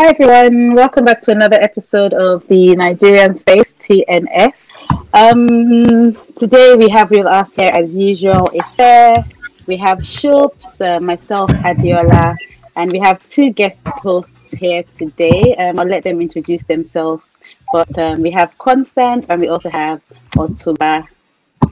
[0.00, 4.70] Hi everyone, welcome back to another episode of the Nigerian Space TNS.
[5.12, 8.48] Um, today we have with us here as usual
[8.78, 9.26] Ife,
[9.66, 12.36] we have Shoops, uh, myself Adeola,
[12.76, 15.56] and we have two guest hosts here today.
[15.56, 17.36] Um, I'll let them introduce themselves,
[17.72, 20.00] but um, we have Constant and we also have
[20.36, 21.02] Otumba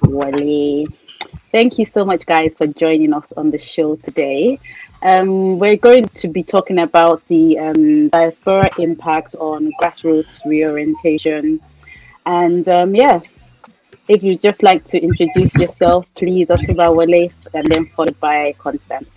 [0.03, 0.86] Wale.
[1.53, 4.58] Thank you so much, guys, for joining us on the show today.
[5.03, 11.61] Um, we're going to be talking about the um, diaspora impact on grassroots reorientation.
[12.25, 13.21] And um, yeah,
[14.09, 19.09] if you'd just like to introduce yourself, please, Otumba Wale, and then followed by Constance.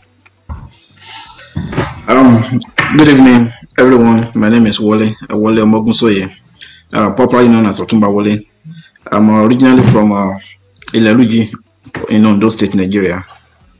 [2.07, 2.59] Um,
[2.97, 4.31] good evening, everyone.
[4.35, 6.35] My name is Wale, uh, Wale Mogunsoye,
[6.93, 8.39] uh, popularly known as Otumba Wale.
[9.11, 10.37] I'm originally from uh,
[10.93, 11.53] Ilaluji
[12.09, 13.23] in Ondo State, Nigeria.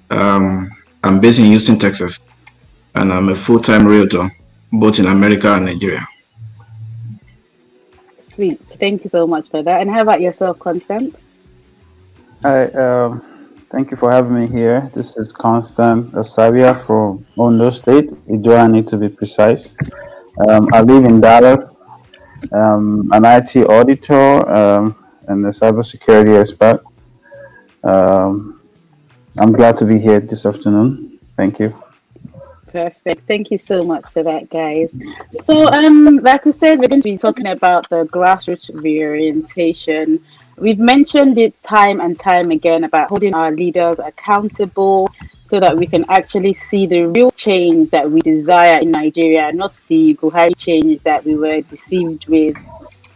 [0.10, 0.72] Um,
[1.04, 2.20] I'm based in Houston, Texas,
[2.96, 4.30] and I'm a full-time realtor,
[4.72, 6.06] both in America and Nigeria.
[8.22, 8.60] Sweet.
[8.60, 9.82] Thank you so much for that.
[9.82, 11.16] And how about yourself, Constant?
[12.42, 14.90] Hi, um, thank you for having me here.
[14.94, 18.10] This is Constant Asavia from Ondo State,
[18.42, 19.74] Do I need to be precise.
[20.48, 21.68] Um, I live in Dallas.
[22.54, 24.96] Um, an IT auditor um,
[25.28, 26.82] and a cybersecurity expert.
[27.84, 28.59] Um,
[29.40, 31.18] I'm glad to be here this afternoon.
[31.38, 31.74] Thank you.
[32.68, 33.26] Perfect.
[33.26, 34.92] Thank you so much for that, guys.
[35.44, 40.22] So, um, like I said, we're going to be talking about the grassroots reorientation.
[40.58, 45.10] We've mentioned it time and time again about holding our leaders accountable
[45.46, 49.80] so that we can actually see the real change that we desire in Nigeria, not
[49.88, 52.58] the Buhari change that we were deceived with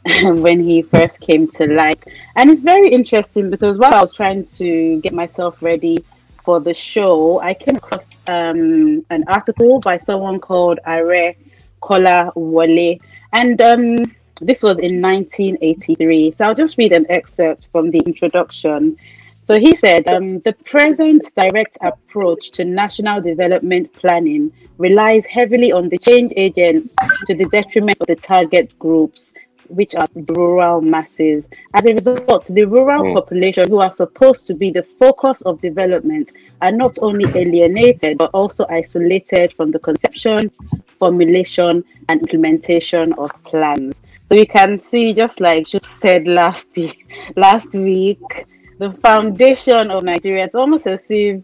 [0.23, 2.01] when he first came to light.
[2.38, 6.03] And it's very interesting because while I was trying to get myself ready
[6.44, 11.33] for the show, I came across um, an article by someone called Are
[11.81, 13.00] Kolawole.
[13.31, 13.95] And um,
[14.41, 16.31] this was in 1983.
[16.31, 18.97] So I'll just read an excerpt from the introduction.
[19.41, 25.90] So he said, um, the present direct approach to national development planning relies heavily on
[25.90, 26.96] the change agents
[27.28, 29.34] to the detriment of the target groups
[29.73, 31.45] which are rural masses.
[31.73, 33.13] As a result, the rural mm.
[33.13, 38.29] population, who are supposed to be the focus of development, are not only alienated but
[38.34, 40.51] also isolated from the conception,
[41.00, 44.01] formulation, and implementation of plans.
[44.29, 46.78] So you can see, just like you said last
[47.35, 48.45] last week,
[48.79, 50.45] the foundation of Nigeria.
[50.45, 51.44] It's almost as if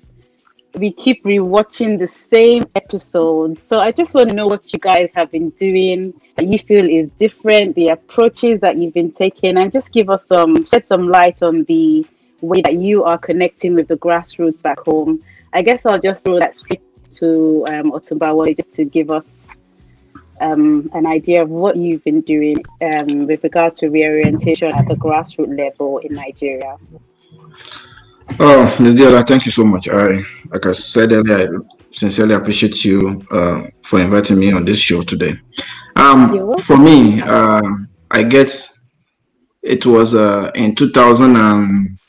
[0.76, 3.60] we keep rewatching the same episode.
[3.60, 6.88] So I just want to know what you guys have been doing that you feel
[6.88, 11.08] is different, the approaches that you've been taking, and just give us some shed some
[11.08, 12.06] light on the
[12.42, 15.24] way that you are connecting with the grassroots back home.
[15.54, 16.82] I guess I'll just throw that straight
[17.16, 19.50] to um, Otumbawa just to give us
[20.42, 24.96] um, an idea of what you've been doing um, with regards to reorientation at the
[24.96, 26.78] grassroots level in Nigeria.
[28.38, 28.96] Oh, Ms.
[28.96, 29.88] Diola, thank you so much.
[29.90, 34.80] I, like I said earlier, I sincerely appreciate you uh, for inviting me on this
[34.80, 35.34] show today.
[35.96, 37.62] Um, for me, uh,
[38.12, 38.88] I guess
[39.62, 42.00] it was uh, in 2000 and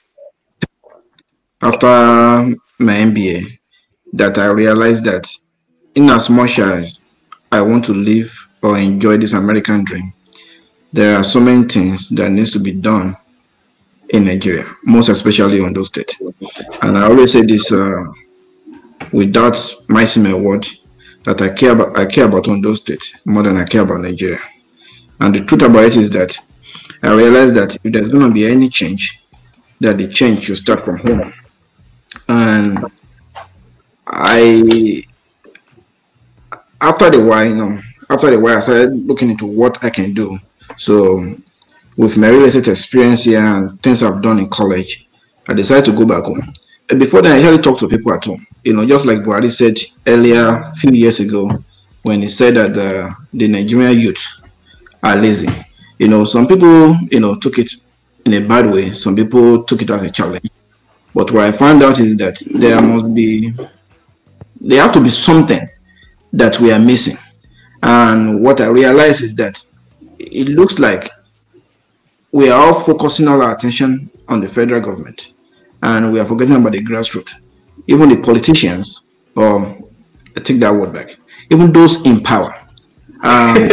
[1.62, 1.86] after
[2.78, 3.58] my MBA
[4.12, 5.28] that I realized that
[5.94, 7.00] in as much as
[7.52, 8.32] I want to live
[8.62, 10.12] or enjoy this American dream,
[10.92, 13.16] there are so many things that needs to be done
[14.10, 16.16] in Nigeria, most especially Ondo State.
[16.82, 18.04] And I always say this uh,
[19.12, 19.56] without
[19.88, 20.04] my
[20.34, 20.66] word
[21.24, 24.40] that I care about I care about Ondo State more than I care about Nigeria.
[25.20, 26.36] And the truth about it is that
[27.02, 29.22] I realize that if there's going to be any change,
[29.80, 31.32] that the change should start from home.
[32.28, 32.84] And
[34.06, 35.04] I,
[36.80, 40.14] after the while, you know, after the while, I started looking into what I can
[40.14, 40.38] do.
[40.76, 41.36] So
[41.96, 45.08] with my real estate experience here and things I've done in college,
[45.48, 46.52] I decided to go back home.
[46.88, 48.46] And before then, I usually talk to people at home.
[48.64, 51.62] You know, just like Buhari said earlier, a few years ago,
[52.02, 54.24] when he said that the, the Nigerian youth
[55.02, 55.48] are lazy.
[55.98, 57.72] You know, some people, you know, took it
[58.24, 58.92] in a bad way.
[58.92, 60.48] Some people took it as a challenge.
[61.14, 63.52] But what I found out is that there must be,
[64.60, 65.68] there have to be something
[66.32, 67.16] that we are missing.
[67.82, 69.62] And what I realized is that
[70.18, 71.10] it looks like
[72.32, 75.32] we are all focusing all our attention on the federal government
[75.82, 77.34] and we are forgetting about the grassroots.
[77.86, 79.04] Even the politicians,
[79.34, 79.76] or
[80.36, 81.16] I take that word back,
[81.50, 82.54] even those in power.
[83.22, 83.56] Um,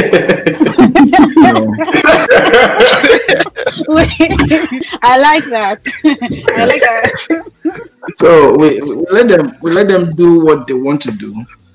[5.02, 5.82] I like that.
[6.04, 7.90] I like that.
[8.18, 11.34] So we, we let them we let them do what they want to do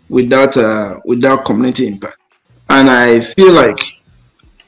[0.09, 2.19] without uh, without community impact.
[2.69, 3.79] and I feel like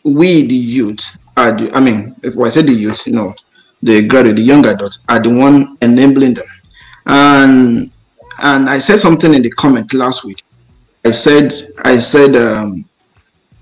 [0.03, 3.35] we, the youth, are the, I mean, if I say the youth, you know,
[3.83, 6.47] the graduate, the young adults, are the one enabling them.
[7.07, 7.91] And
[8.43, 10.43] and I said something in the comment last week.
[11.05, 11.53] I said
[11.85, 12.89] I said um,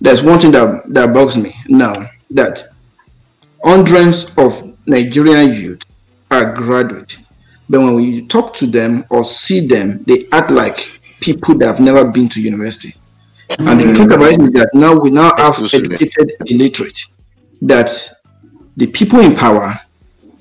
[0.00, 2.62] there's one thing that that bugs me now that
[3.64, 5.82] hundreds of Nigerian youth
[6.30, 7.18] are graduate,
[7.68, 11.80] but when we talk to them or see them, they act like people that have
[11.80, 12.94] never been to university.
[13.58, 17.04] And the truth about it is that now we now have educated illiterate
[17.62, 17.90] that
[18.76, 19.78] the people in power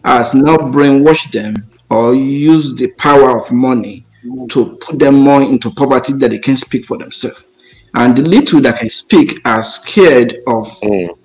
[0.03, 1.56] has now brainwashed them
[1.89, 4.06] or used the power of money
[4.50, 7.45] to put them more into poverty that they can't speak for themselves.
[7.94, 11.18] And the little that can speak are scared of mm.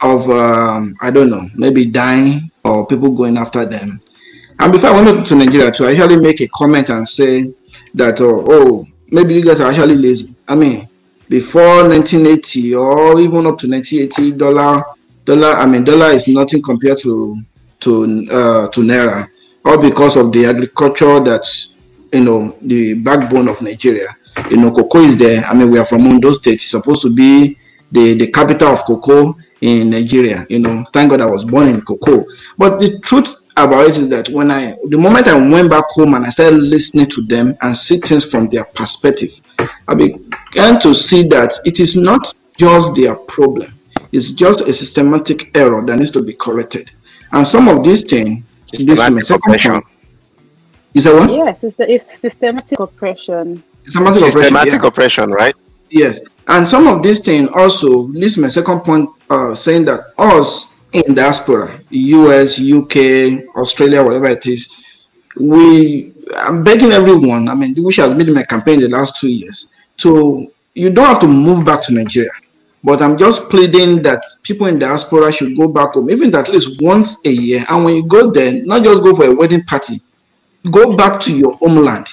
[0.00, 4.00] of um, I don't know, maybe dying or people going after them.
[4.60, 7.52] And before I went to Nigeria to actually make a comment and say
[7.94, 10.36] that oh, oh maybe you guys are actually lazy.
[10.46, 10.88] I mean,
[11.28, 14.84] before 1980 or even up to 1980, dollar
[15.24, 17.36] dollar I mean dollar is nothing compared to
[17.80, 19.28] to uh, to naira,
[19.64, 21.76] all because of the agriculture that's
[22.12, 24.16] you know the backbone of Nigeria.
[24.50, 25.44] You know, cocoa is there.
[25.44, 26.54] I mean, we are from Ondo State.
[26.54, 27.58] It's supposed to be
[27.90, 30.46] the the capital of cocoa in Nigeria.
[30.48, 32.24] You know, thank God I was born in cocoa.
[32.58, 36.14] But the truth about it is that when I, the moment I went back home
[36.14, 39.40] and I started listening to them and see things from their perspective,
[39.88, 43.72] I began to see that it is not just their problem.
[44.12, 46.90] It's just a systematic error that needs to be corrected.
[47.32, 49.82] And some of these things, this is oppression.
[50.94, 51.30] Is that what?
[51.30, 53.62] Yes, it's, the, it's systematic oppression.
[53.84, 54.86] Systematic, systematic oppression, yeah.
[54.86, 55.54] oppression, right?
[55.88, 56.20] Yes.
[56.48, 61.14] And some of these things also leads my second point uh, saying that us in
[61.14, 64.82] diaspora, US, UK, Australia, whatever it is,
[65.40, 69.72] we I'm begging everyone, I mean, which has been my campaign the last two years,
[69.98, 72.30] to you don't have to move back to Nigeria.
[72.84, 76.82] But I'm just pleading that people in diaspora should go back home, even at least
[76.82, 77.64] once a year.
[77.68, 80.00] And when you go there, not just go for a wedding party,
[80.70, 82.08] go back to your homeland.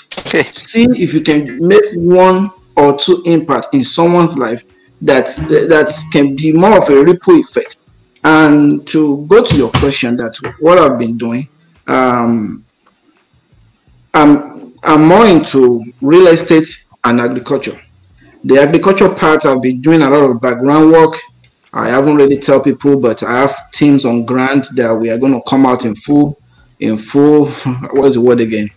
[0.51, 2.45] See if you can make one
[2.75, 4.63] or two impact in someone's life
[5.01, 7.77] that that can be more of a ripple effect.
[8.23, 11.47] And to go to your question, that what I've been doing,
[11.87, 12.65] um,
[14.13, 17.79] I'm I'm more into real estate and agriculture.
[18.43, 21.15] The agriculture part, I've been doing a lot of background work.
[21.73, 25.33] I haven't really tell people, but I have teams on grant that we are going
[25.33, 26.39] to come out in full,
[26.79, 27.47] in full.
[27.91, 28.69] What's the word again?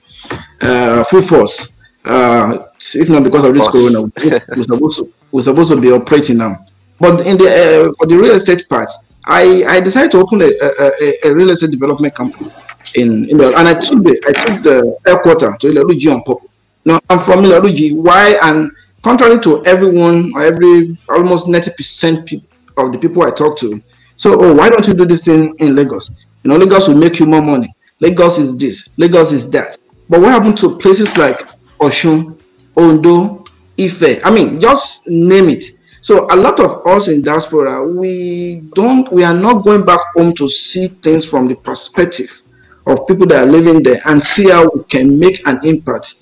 [0.61, 1.81] Uh, full force.
[2.05, 6.39] Uh, if not because of this corona, we're supposed to we're supposed to be operating
[6.39, 6.65] now.
[6.99, 8.91] But in the uh, for the real estate part,
[9.25, 12.51] I I decided to open a, a, a real estate development company
[12.97, 16.49] in, in the, and I took the I took the headquarter to Ilaruji on purpose.
[16.85, 17.95] Now I'm from Ilaruji.
[17.95, 18.71] Why and
[19.03, 22.43] contrary to everyone or every almost 90%
[22.77, 23.83] of the people I talk to,
[24.17, 26.11] so oh, why don't you do this thing in Lagos?
[26.43, 27.75] You know, Lagos will make you more money.
[28.01, 29.79] Lagos is this, Lagos is that.
[30.09, 31.49] But what happened to places like
[31.81, 32.39] Oshun,
[32.77, 33.45] Ondo,
[33.79, 34.25] Ife?
[34.25, 35.65] I mean, just name it.
[36.01, 40.35] So a lot of us in diaspora, we don't, we are not going back home
[40.35, 42.43] to see things from the perspective
[42.87, 46.17] of people that are living there and see how we can make an impact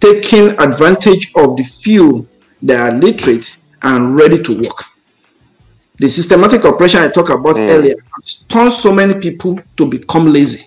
[0.00, 2.26] taking advantage of the few
[2.62, 4.84] that are literate and ready to work.
[5.98, 7.68] The systematic oppression I talked about mm.
[7.68, 10.66] earlier has turned so many people to become lazy.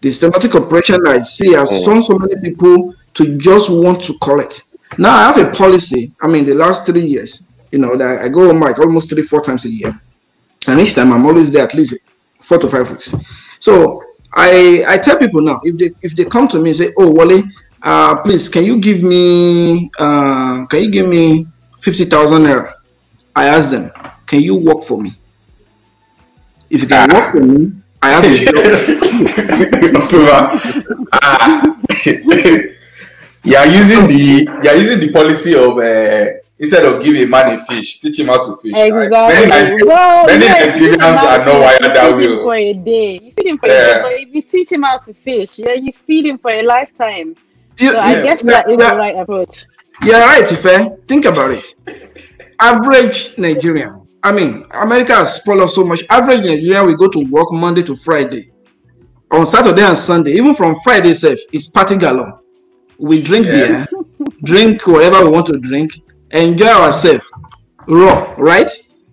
[0.00, 1.84] The systematic oppression I see has mm.
[1.84, 4.64] turned so many people to just want to collect.
[4.96, 6.14] Now I have a policy.
[6.22, 9.22] I mean, the last three years, you know, that I go on mic almost three,
[9.22, 10.00] four times a year,
[10.66, 11.98] and each time I'm always there at least
[12.40, 13.14] four to five weeks.
[13.58, 14.02] So
[14.34, 17.10] I I tell people now if they if they come to me and say, "Oh,
[17.10, 17.42] Wale,
[17.82, 21.46] uh, please can you give me uh, can you give me
[21.80, 22.74] fifty thousand naira?"
[23.34, 23.90] I ask them,
[24.26, 25.10] "Can you work for me?"
[26.70, 28.28] If you can work for me, I have a
[30.10, 30.60] job.
[31.12, 31.74] uh,
[33.44, 35.78] you are using the you are using the policy of.
[35.78, 38.72] Uh, instead of giving a man a fish, teach him how to fish.
[38.72, 39.08] Exactly.
[39.08, 39.48] Right?
[39.48, 42.26] Many, well, many yeah, Nigerians are not wired that way.
[42.26, 43.74] For a day, you feed him for yeah.
[43.74, 44.02] a day.
[44.02, 47.36] But if you teach him how to fish, yeah, you feed him for a lifetime.
[47.78, 49.66] You, so yeah, I guess that is the right approach.
[50.02, 50.92] Yeah, right, Ife.
[51.06, 51.74] Think about it.
[52.60, 54.06] Average Nigerian.
[54.22, 56.04] I mean, America has spoiled us so much.
[56.10, 58.50] Average Nigerian, we go to work Monday to Friday.
[59.30, 62.40] On Saturday and Sunday, even from Friday itself, it's party galore.
[62.98, 63.86] We drink beer,
[64.42, 65.92] drink whatever we want to drink,
[66.32, 67.24] enjoy ourselves
[67.86, 68.70] raw, right?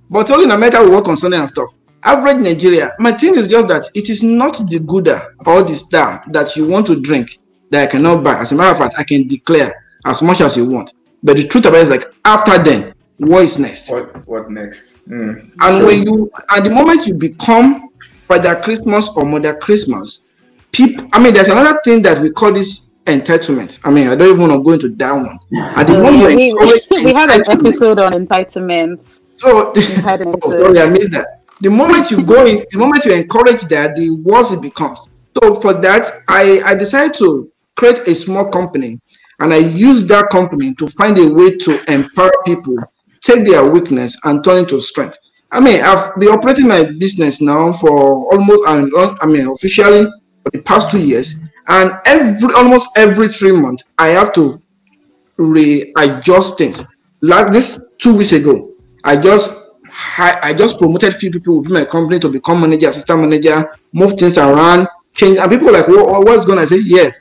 [0.09, 1.69] But only in America we work on Sunday and stuff.
[2.03, 6.23] Average Nigeria, my thing is just that it is not the Gulder or the star
[6.31, 7.39] that you want to drink
[7.71, 8.39] that I cannot buy.
[8.39, 10.93] As a matter of fact, I can declare as much as you want.
[11.23, 13.89] But the truth about it is like after then, what is next?
[13.89, 15.07] What what next?
[15.09, 15.51] Mm.
[15.59, 17.89] And so, when you at the moment you become
[18.27, 20.27] Father Christmas or Mother Christmas,
[20.71, 23.79] people I mean there's another thing that we call this entitlement.
[23.83, 25.39] I mean, I don't even want to go into that one.
[25.75, 29.21] At the moment, we, we, we had an episode on entitlement.
[29.33, 31.43] So, oh, sorry, I missed that.
[31.61, 35.07] The moment you go in, the moment you encourage that, the worse it becomes.
[35.41, 38.99] So for that, I, I decided to create a small company
[39.39, 42.77] and I use that company to find a way to empower people,
[43.21, 45.17] take their weakness and turn it to strength.
[45.51, 50.05] I mean, I've been operating my business now for almost, I mean, officially
[50.43, 51.35] for the past two years,
[51.67, 54.61] and every almost every three months, I have to
[55.37, 56.83] readjust things.
[57.21, 58.71] Like this two weeks ago,
[59.03, 59.65] I just
[60.17, 64.37] I just promoted few people within my company to become manager, assistant manager, move things
[64.37, 66.79] around, change, and people like, well, what's going to say?
[66.79, 67.19] Yes,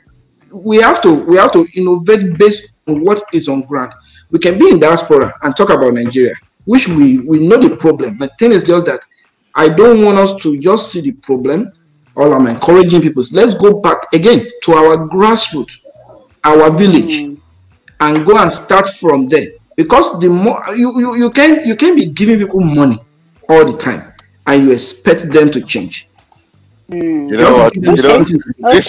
[0.63, 3.93] we have to we have to innovate based on what is on ground.
[4.31, 6.35] We can be in diaspora and talk about Nigeria,
[6.65, 8.17] which we we know the problem.
[8.17, 9.01] But thing is just that
[9.55, 11.71] I don't want us to just see the problem.
[12.15, 15.85] All I'm encouraging people is let's go back again to our grassroots,
[16.43, 17.39] our village, mm.
[17.99, 19.49] and go and start from there.
[19.75, 22.97] Because the more you, you you can you can be giving people money
[23.49, 24.13] all the time
[24.47, 26.09] and you expect them to change.
[26.89, 27.29] Mm.
[27.31, 27.75] You know what?
[27.75, 28.05] You know, this,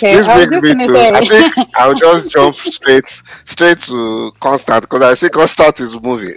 [0.03, 0.17] okay.
[0.17, 0.99] this brings me to.
[1.15, 3.09] I think I'll just jump straight
[3.45, 6.29] straight to Constant because I see Constant is moving.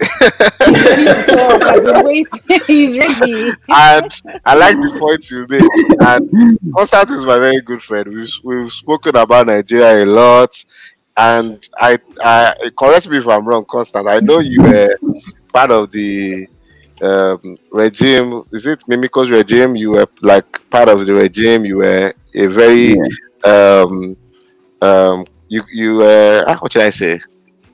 [2.66, 3.52] He's ready.
[3.68, 5.68] And I like the point you made.
[6.00, 8.08] And Constant is my very good friend.
[8.08, 10.64] We've we've spoken about Nigeria a lot.
[11.14, 14.08] And I, I correct me if I'm wrong, Constant.
[14.08, 14.96] I know you were
[15.52, 16.48] part of the
[17.02, 18.42] um, regime.
[18.52, 19.76] Is it Mimiko's regime?
[19.76, 21.64] You were like part of the regime.
[21.64, 23.84] You were a very yeah.
[23.84, 24.16] um,
[24.82, 27.20] um, you you were uh, what should I say?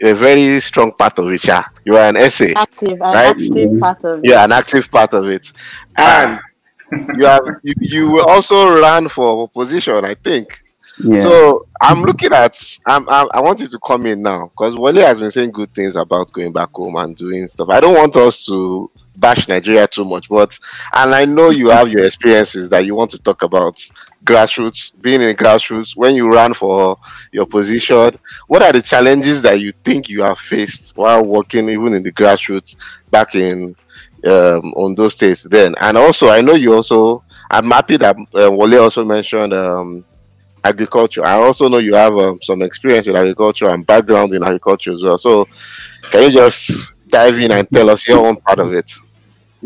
[0.00, 1.45] You're a very strong part of it.
[1.45, 3.16] Yeah, you are an essay, active, right?
[3.16, 4.25] active part of it.
[4.25, 5.52] Yeah, an active part of it,
[5.97, 6.40] and
[7.16, 10.04] you have you, you also ran for opposition.
[10.04, 10.62] I think.
[10.99, 11.21] Yeah.
[11.21, 14.95] So I'm looking at I'm, I'm, i want you to come in now because Wale
[14.95, 17.68] has been saying good things about going back home and doing stuff.
[17.68, 20.58] I don't want us to bash Nigeria too much, but
[20.94, 23.80] and I know you have your experiences that you want to talk about
[24.26, 26.99] grassroots, being in grassroots, when you ran for
[27.32, 28.18] your position,
[28.49, 32.12] what are the challenges that you think you have faced while working even in the
[32.12, 32.76] grassroots
[33.11, 33.75] back in
[34.26, 35.75] um, Ondo State then?
[35.80, 40.04] And also, I know you also, I'm happy that uh, Wale also mentioned um,
[40.64, 41.25] agriculture.
[41.25, 45.02] I also know you have um, some experience with agriculture and background in agriculture as
[45.02, 45.18] well.
[45.18, 45.46] So,
[46.11, 46.73] can you just
[47.08, 48.92] dive in and tell us your own part of it?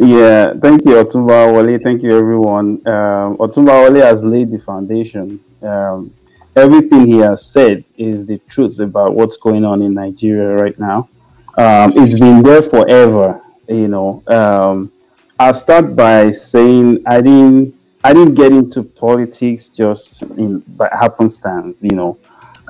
[0.03, 1.79] Yeah, thank you, Otumba Wale.
[1.79, 2.81] Thank you, everyone.
[2.89, 5.45] Um, Otumba Wale has laid the foundation.
[5.61, 6.15] Um,
[6.57, 11.11] everything he has said is the truth about what's going on in Nigeria right now.
[11.59, 14.23] Um, it's been there forever, you know.
[14.27, 14.91] Um,
[15.39, 21.77] I'll start by saying I didn't I didn't get into politics just in by happenstance,
[21.83, 22.17] you know.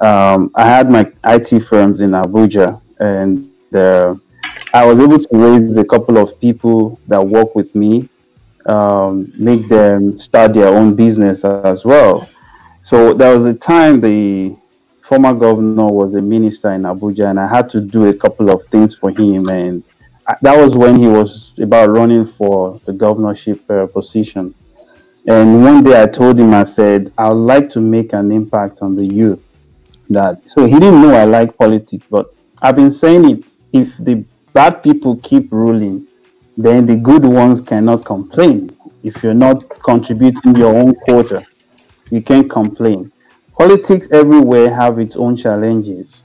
[0.03, 4.17] Um, I had my IT firms in Abuja, and uh,
[4.73, 8.09] I was able to raise a couple of people that work with me,
[8.67, 12.29] um, make them start their own business as well.
[12.85, 14.57] So there was a time the
[15.03, 18.65] former governor was a minister in Abuja, and I had to do a couple of
[18.67, 19.49] things for him.
[19.49, 19.83] And
[20.41, 24.55] that was when he was about running for the governorship uh, position.
[25.27, 28.83] And one day I told him, I said, I would like to make an impact
[28.83, 29.41] on the youth.
[30.09, 33.45] That so he didn't know I like politics, but I've been saying it.
[33.73, 36.07] If the bad people keep ruling,
[36.57, 38.77] then the good ones cannot complain.
[39.03, 41.47] If you're not contributing your own quota,
[42.11, 43.11] you can't complain.
[43.59, 46.23] Politics everywhere have its own challenges.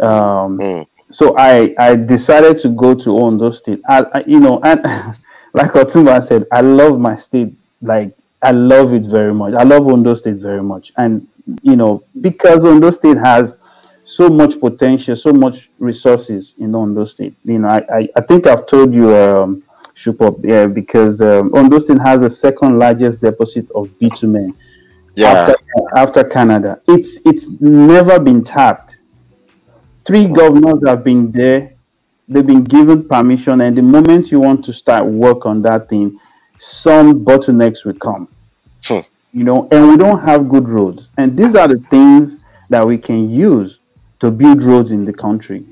[0.00, 0.86] Um, mm.
[1.10, 3.80] So I, I decided to go to Ondo State.
[3.88, 4.82] I, I, you know, and
[5.52, 7.54] like Otumba said, I love my state.
[7.82, 9.54] Like I love it very much.
[9.54, 11.26] I love Ondo State very much, and
[11.62, 13.54] you know because Ondo State has
[14.12, 17.34] so much potential, so much resources in Ondo State.
[17.44, 19.62] You know, I, I, I think I've told you, um,
[19.94, 24.54] Shupop, yeah, because um, Ondo State has the second largest deposit of bitumen
[25.14, 25.28] yeah.
[25.30, 25.56] after,
[25.96, 26.80] after Canada.
[26.88, 28.98] It's it's never been tapped.
[30.04, 31.74] Three governors have been there.
[32.28, 36.18] They've been given permission, and the moment you want to start work on that thing,
[36.58, 38.28] some bottlenecks will come.
[38.84, 39.00] Hmm.
[39.32, 41.08] You know, and we don't have good roads.
[41.16, 42.38] And these are the things
[42.68, 43.78] that we can use
[44.22, 45.64] to build roads in the country.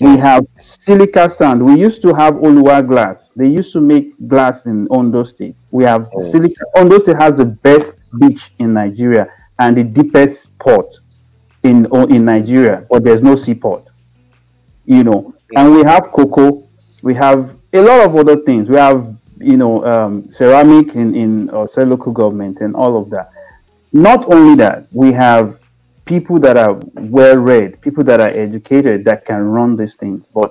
[0.00, 1.62] We have silica sand.
[1.62, 3.30] We used to have Oluwa glass.
[3.36, 5.54] They used to make glass in Ondo State.
[5.70, 6.22] We have oh.
[6.24, 6.64] silica.
[6.76, 9.28] Ondo State has the best beach in Nigeria
[9.58, 10.94] and the deepest port
[11.62, 13.84] in in Nigeria, but there's no seaport.
[14.86, 16.66] You know, and we have cocoa.
[17.02, 18.70] We have a lot of other things.
[18.70, 23.30] We have, you know, um, ceramic in in our local government and all of that.
[23.92, 25.59] Not only that, we have
[26.10, 30.26] people that are well read, people that are educated that can run these things.
[30.34, 30.50] But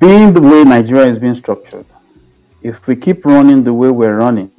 [0.00, 1.86] being the way Nigeria is being structured,
[2.60, 4.50] if we keep running the way we're running,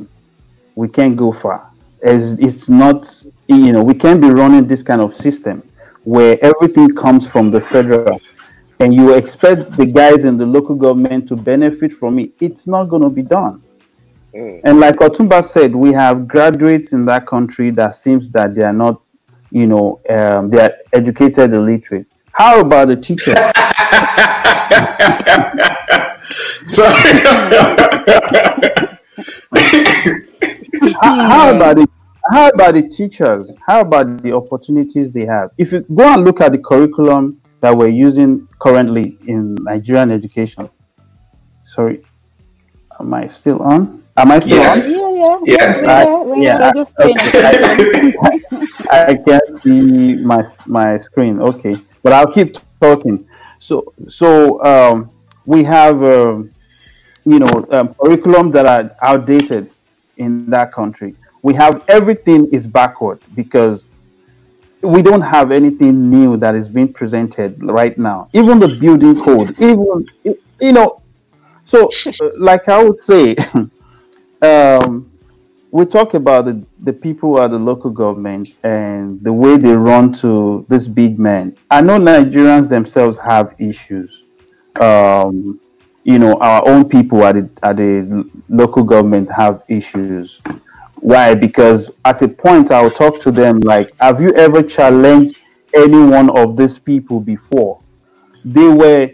[0.75, 1.69] we can't go far.
[2.01, 2.99] As it's not,
[3.47, 5.61] you know, we can't be running this kind of system
[6.05, 8.17] where everything comes from the federal
[8.79, 12.31] and you expect the guys in the local government to benefit from it.
[12.39, 13.61] It's not going to be done.
[14.33, 14.61] Mm.
[14.63, 18.73] And like Otumba said, we have graduates in that country that seems that they are
[18.73, 19.01] not,
[19.51, 22.07] you know, um, they are educated illiterate.
[22.31, 23.33] How about the teachers?
[26.65, 27.19] Sorry.
[31.01, 31.87] how, how about the
[32.29, 33.49] how about the teachers?
[33.65, 35.51] How about the opportunities they have?
[35.57, 40.69] If you go and look at the curriculum that we're using currently in Nigerian education.
[41.65, 42.03] Sorry,
[42.99, 44.03] am I still on?
[44.17, 44.95] Am I still yes.
[44.95, 45.45] on?
[45.45, 45.55] Yeah, yeah.
[45.59, 45.83] Yes.
[45.87, 46.03] I,
[46.35, 46.71] yeah.
[46.73, 47.31] yeah.
[48.91, 51.39] I, I can't see my my screen.
[51.39, 53.27] Okay, but I'll keep talking.
[53.59, 55.11] So so um,
[55.45, 56.51] we have um,
[57.25, 59.69] you know um, curriculum that are outdated
[60.17, 61.15] in that country.
[61.43, 63.83] We have everything is backward because
[64.81, 68.29] we don't have anything new that is being presented right now.
[68.33, 70.05] Even the building code, even
[70.59, 71.01] you know.
[71.65, 73.35] So, uh, like I would say,
[74.41, 75.11] um,
[75.71, 80.13] we talk about the, the people at the local government and the way they run
[80.13, 81.55] to this big man.
[81.69, 84.23] I know Nigerians themselves have issues.
[84.79, 85.59] Um,
[86.03, 90.41] you know, our own people at the, at the local government have issues.
[90.95, 91.35] Why?
[91.35, 96.29] Because at a point I'll talk to them like, have you ever challenged any one
[96.37, 97.81] of these people before?
[98.45, 99.11] They were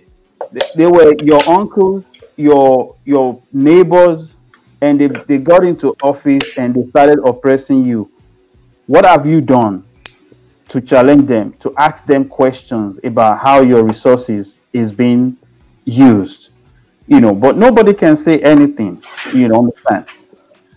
[0.76, 2.04] they were your uncles,
[2.36, 4.34] your your neighbors,
[4.84, 8.12] and they, they got into office and they started oppressing you.
[8.86, 9.86] What have you done
[10.68, 15.38] to challenge them, to ask them questions about how your resources is being
[15.86, 16.50] used?
[17.08, 19.02] You know, but nobody can say anything,
[19.34, 20.08] you know, understand?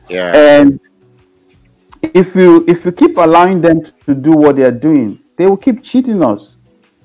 [0.09, 0.33] Yeah.
[0.37, 0.79] And
[2.03, 5.57] if you if you keep allowing them to do what they are doing, they will
[5.57, 6.55] keep cheating us.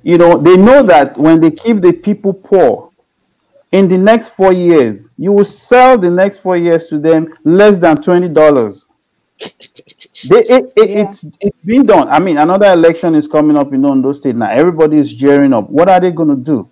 [0.04, 2.92] You know, they know that when they keep the people poor,
[3.72, 7.78] in the next four years, you will sell the next four years to them less
[7.78, 8.86] than twenty dollars.
[10.30, 11.02] They, it, it, yeah.
[11.04, 12.08] It's it's been done.
[12.10, 14.52] I mean, another election is coming up in Ondo State now.
[14.52, 15.70] Everybody is gearing up.
[15.70, 16.70] What are they going to do?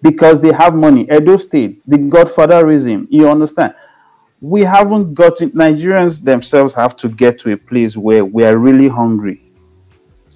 [0.00, 1.06] Because they have money.
[1.12, 3.06] Edo State, the Godfatherism.
[3.10, 3.74] You understand?
[4.42, 8.88] we haven't gotten Nigerians themselves have to get to a place where we are really
[8.88, 9.40] hungry.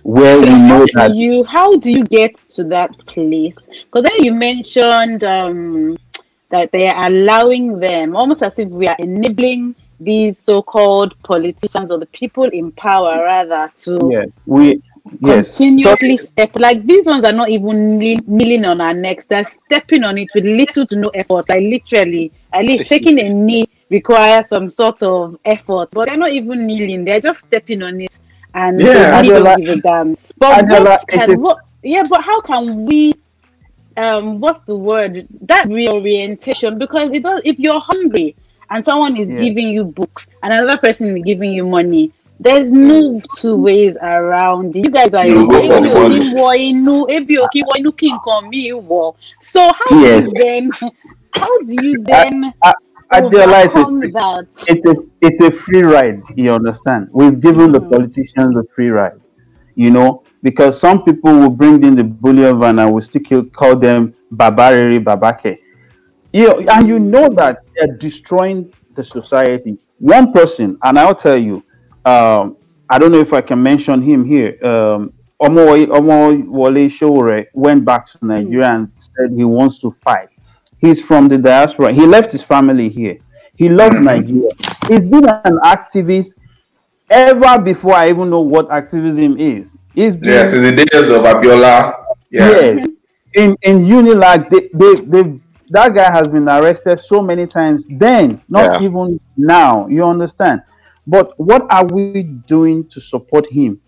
[0.05, 3.59] Where we know that you how do you get to that place?
[3.87, 5.97] Because then you mentioned um,
[6.51, 11.99] that they are allowing them almost as if we are enabling these so-called politicians or
[11.99, 14.83] the people in power rather to yeah, we
[15.25, 16.29] continuously yes.
[16.29, 20.29] step like these ones are not even kneeling on our necks they're stepping on it
[20.35, 25.03] with little to no effort like literally at least taking a knee requires some sort
[25.03, 28.19] of effort, but they're not even kneeling, they're just stepping on it
[28.55, 30.17] and yeah, they really don't give a damn.
[30.39, 33.15] But what can, what, yeah, but how can we
[33.97, 38.37] um what's the word that reorientation because it does if you're hungry
[38.71, 39.39] and someone is yeah.
[39.39, 44.77] giving you books and another person is giving you money there's no two ways around
[44.77, 44.85] it.
[44.85, 45.47] you guys are you
[49.41, 50.21] so how yes.
[50.21, 50.71] do you then
[51.33, 52.75] how do you then I,
[53.11, 56.23] I, I realize it's, it's a it's a free ride.
[56.35, 57.09] You understand?
[57.13, 57.91] We've given the mm.
[57.91, 59.21] politicians a free ride.
[59.77, 63.77] You know, because some people will bring in the bullion van and will still call
[63.77, 65.59] them Babari Babake.
[66.33, 69.79] You know, and you know that they're destroying the society.
[69.99, 71.63] One person, and I'll tell you,
[72.05, 72.57] um,
[72.91, 74.59] I don't know if I can mention him here.
[74.65, 80.31] Um, Omo, Wole Shore went back to Nigeria and said he wants to fight
[80.79, 81.93] He's from the diaspora.
[81.93, 83.19] He left his family here.
[83.57, 84.51] He loves Nigeria.
[84.89, 86.35] He's been an activist
[87.11, 89.69] ever before I even know what activism is.
[89.95, 92.05] He's been, yes, in the days of Abiola.
[92.31, 92.51] Yeah.
[92.51, 92.87] Yes.
[93.35, 95.41] In in Unilag, they, they, they,
[95.71, 97.87] that guy has been arrested so many times.
[97.89, 98.89] Then, not yeah.
[98.89, 99.87] even now.
[99.89, 100.63] You understand?
[101.07, 103.81] But what are we doing to support him?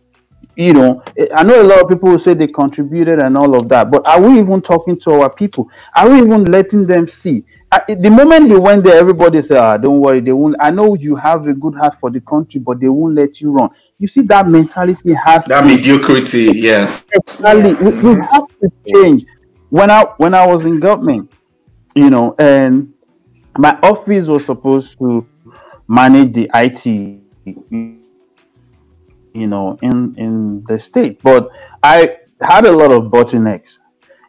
[0.59, 1.05] you know,
[1.37, 4.07] I know a lot of people will say they contributed and all of that, but
[4.09, 5.71] are we even talking to our people?
[5.95, 7.45] Are we even letting them see?
[7.71, 10.57] The moment they went there, everybody said, ah, don't worry, they won't.
[10.61, 13.53] I know you have a good heart for the country, but they won't let you
[13.53, 13.71] run.
[13.99, 17.05] You see, that mentality has that mediocrity, yes.
[17.13, 17.75] Exactly.
[17.75, 19.25] We, we have to change.
[19.71, 21.31] when I when I was in government,
[21.95, 22.93] you know, and
[23.57, 25.27] my office was supposed to
[25.89, 28.01] manage the IT, you
[29.35, 31.51] know, in in the state, but
[31.83, 33.77] I had a lot of bottlenecks.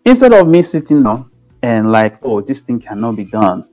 [0.06, 1.29] Instead of me sitting down
[1.62, 3.66] and like, oh, this thing cannot be done,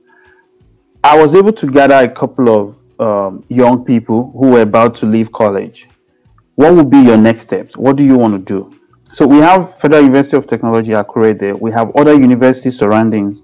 [1.03, 5.05] I was able to gather a couple of um, young people who were about to
[5.05, 5.87] leave college.
[6.55, 7.77] What would be your next steps?
[7.77, 8.77] What do you want to do?
[9.13, 11.55] So we have Federal University of Technology Akure there.
[11.55, 13.39] We have other universities surroundings.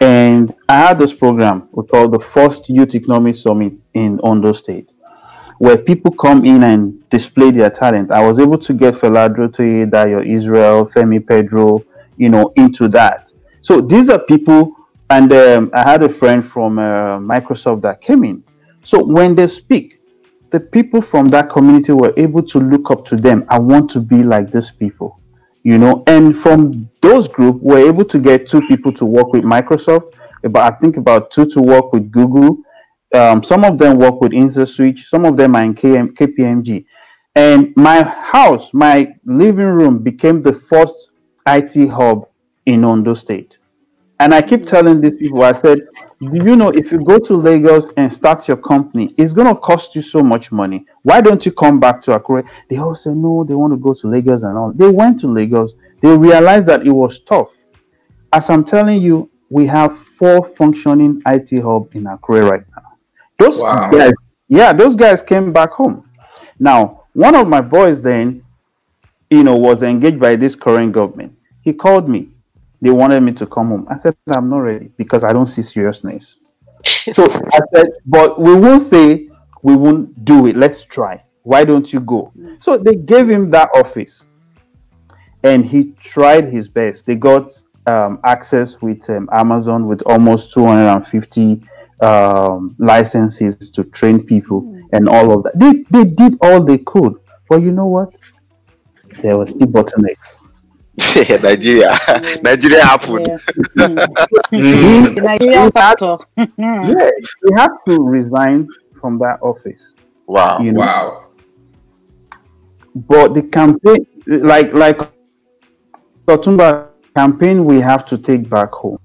[0.00, 4.90] And I had this program we call the First Youth Economic Summit in Ondo State,
[5.58, 8.12] where people come in and display their talent.
[8.12, 11.82] I was able to get Fela Durotoye, Dayo Israel, Femi Pedro,
[12.16, 13.27] you know, into that.
[13.68, 14.74] So these are people,
[15.10, 18.42] and um, I had a friend from uh, Microsoft that came in.
[18.80, 20.00] So when they speak,
[20.48, 23.44] the people from that community were able to look up to them.
[23.50, 25.20] I want to be like these people,
[25.64, 26.02] you know.
[26.06, 30.14] And from those group, we're able to get two people to work with Microsoft.
[30.44, 32.62] About I think about two to work with Google.
[33.14, 35.10] Um, some of them work with Interswitch.
[35.10, 36.86] Some of them are in KM, KPMG.
[37.36, 41.10] And my house, my living room, became the first
[41.46, 42.28] IT hub
[42.64, 43.57] in Ondo State.
[44.20, 45.86] And I keep telling these people, I said,
[46.20, 49.54] do you know if you go to Lagos and start your company, it's going to
[49.60, 50.84] cost you so much money.
[51.02, 52.44] Why don't you come back to Akure?
[52.68, 54.72] They all say, no, they want to go to Lagos and all.
[54.72, 55.74] They went to Lagos.
[56.02, 57.48] They realized that it was tough.
[58.32, 62.96] As I'm telling you, we have four functioning IT hub in Akure right now.
[63.38, 63.88] Those wow.
[63.88, 64.12] guys,
[64.48, 66.04] yeah, those guys came back home.
[66.58, 68.42] Now, one of my boys then,
[69.30, 71.36] you know, was engaged by this current government.
[71.62, 72.30] He called me
[72.80, 73.86] they wanted me to come home.
[73.90, 76.38] I said, I'm not ready because I don't see seriousness.
[76.84, 79.28] so I said, but we won't say
[79.62, 80.56] we won't do it.
[80.56, 81.22] Let's try.
[81.42, 82.32] Why don't you go?
[82.60, 84.22] So they gave him that office
[85.42, 87.06] and he tried his best.
[87.06, 91.62] They got um, access with um, Amazon with almost 250
[92.00, 95.58] um, licenses to train people and all of that.
[95.58, 97.14] They, they did all they could.
[97.48, 98.14] But you know what?
[99.22, 100.37] There were still bottlenecks.
[101.42, 101.98] Nigeria.
[102.42, 103.26] Nigeria happened.
[104.50, 105.16] Mm.
[105.16, 105.22] Yeah.
[105.22, 106.16] Nigeria factor.
[106.56, 107.10] yeah,
[107.44, 108.66] he had to resign
[109.00, 109.92] from that office.
[110.26, 110.58] Wow.
[110.60, 110.80] You know?
[110.80, 111.30] Wow.
[112.94, 114.98] But the campaign, like like
[116.26, 118.98] Otumba campaign, we have to take back home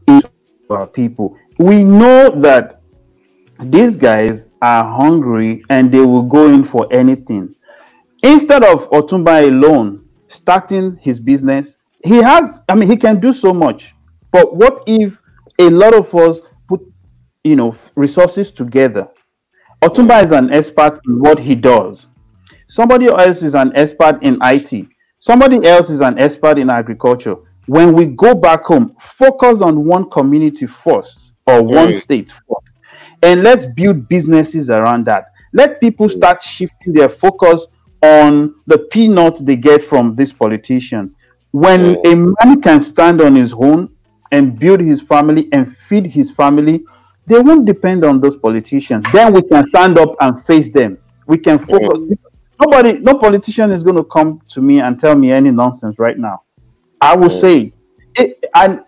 [0.70, 1.38] our people.
[1.60, 2.82] We know that
[3.60, 7.54] these guys are hungry and they will go in for anything.
[8.24, 13.54] Instead of Otumba alone starting his business, he has i mean he can do so
[13.54, 13.96] much.
[14.32, 15.14] But what if
[15.60, 16.82] a lot of us put
[17.44, 19.08] you know resources together?
[19.82, 22.08] Otumba is an expert in what he does.
[22.68, 24.88] Somebody else is an expert in it
[25.20, 27.36] somebody else is an expert in agriculture.
[27.68, 32.74] When we go back home focus on one community first or one state first
[33.22, 35.26] and let's build businesses around that.
[35.54, 37.66] Let people start shifting their focus
[38.02, 41.16] on the peanuts they get from these politicians
[41.54, 43.88] when a man can stand on his own
[44.32, 46.84] and build his family and feed his family,
[47.28, 49.06] they won't depend on those politicians.
[49.14, 50.98] Then we can stand up and face them.
[51.28, 52.18] We can focus.
[52.60, 56.18] Nobody, no politician is going to come to me and tell me any nonsense right
[56.18, 56.42] now.
[57.00, 57.72] I will say,
[58.16, 58.80] it, I,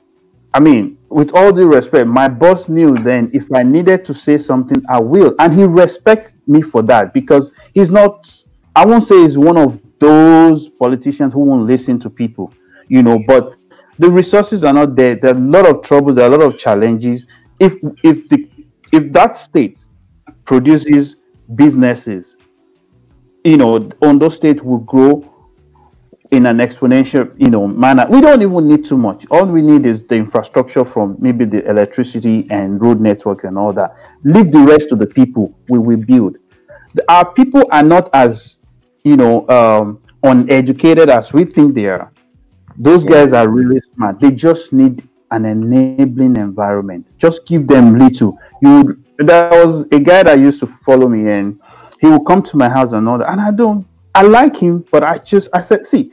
[0.55, 4.39] I mean, with all due respect, my boss knew then if I needed to say
[4.39, 8.25] something, I will, and he respects me for that because he's not.
[8.75, 12.53] I won't say he's one of those politicians who won't listen to people,
[12.87, 13.55] you know, but
[13.97, 15.15] the resources are not there.
[15.15, 17.25] There are a lot of troubles, there are a lot of challenges.
[17.59, 18.49] If if the
[18.91, 19.79] if that state
[20.45, 21.15] produces
[21.55, 22.35] businesses,
[23.43, 25.31] you know, on Ondo State will grow
[26.31, 28.05] in an exponential, you know, manner.
[28.09, 29.25] We don't even need too much.
[29.31, 33.71] All we need is the infrastructure from maybe the electricity and road network and all
[33.73, 33.95] that.
[34.23, 35.53] Leave the rest to the people.
[35.69, 36.37] We will build.
[37.09, 38.54] Our people are not as
[39.05, 42.11] you know, um, uneducated as we think they are.
[42.77, 43.11] Those yeah.
[43.11, 44.19] guys are really smart.
[44.19, 47.07] They just need an enabling environment.
[47.17, 48.37] Just give them little.
[48.61, 51.57] You there was a guy that used to follow me and
[52.01, 53.31] he would come to my house and all that.
[53.31, 56.11] And I don't I like him, but I just I said, see,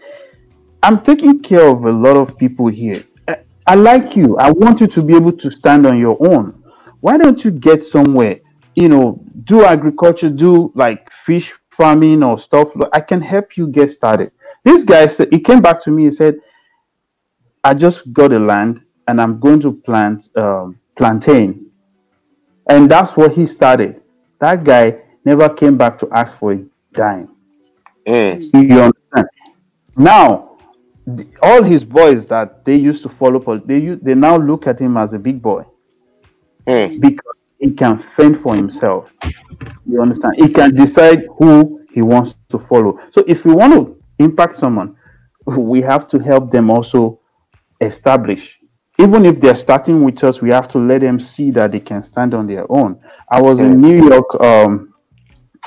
[0.82, 3.02] I'm taking care of a lot of people here.
[3.26, 4.36] I, I like you.
[4.36, 6.62] I want you to be able to stand on your own.
[7.00, 8.40] Why don't you get somewhere?
[8.76, 11.52] You know, do agriculture, do like fish
[11.82, 14.30] farming or stuff, I can help you get started.
[14.64, 16.04] This guy said he came back to me.
[16.04, 16.36] He said,
[17.64, 21.66] "I just got a land and I'm going to plant um, plantain,"
[22.70, 24.00] and that's what he started.
[24.40, 27.28] That guy never came back to ask for a dime.
[28.06, 28.50] Mm.
[28.70, 29.26] You understand?
[29.96, 30.56] Now,
[31.06, 34.96] the, all his boys that they used to follow, they they now look at him
[34.96, 35.64] as a big boy
[36.66, 37.00] mm.
[37.00, 39.08] because he can fend for himself.
[39.86, 40.34] You understand?
[40.36, 42.98] He can decide who he wants to follow.
[43.12, 44.96] So if we want to impact someone,
[45.46, 47.20] we have to help them also
[47.80, 48.58] establish.
[48.98, 52.02] Even if they're starting with us, we have to let them see that they can
[52.02, 53.00] stand on their own.
[53.30, 54.92] I was in New York um,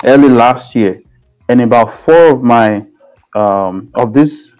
[0.04, 1.02] early last year,
[1.48, 2.86] and about four of my
[3.34, 4.50] um, of these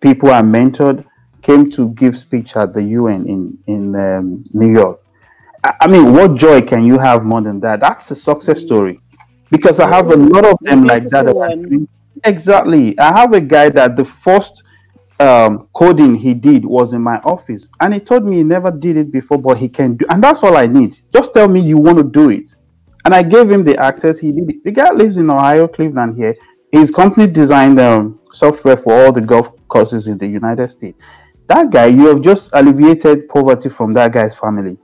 [0.00, 1.04] people I mentored
[1.42, 5.00] came to give speech at the UN in in um, New York.
[5.80, 7.80] I, mean, what joy can you have more than that?
[7.80, 8.98] That's a success story,
[9.50, 11.26] because I have a lot of them like that.
[11.26, 11.86] that
[12.24, 14.62] exactly, I have a guy that the first
[15.18, 18.96] um, coding he did was in my office, and he told me he never did
[18.96, 20.96] it before, but he can do, and that's all I need.
[21.14, 22.48] Just tell me you want to do it,
[23.04, 24.18] and I gave him the access.
[24.18, 24.64] He did it.
[24.64, 26.16] The guy lives in Ohio, Cleveland.
[26.16, 26.36] Here,
[26.72, 30.98] his company designed um, software for all the golf courses in the United States.
[31.48, 34.76] That guy, you have just alleviated poverty from that guy's family.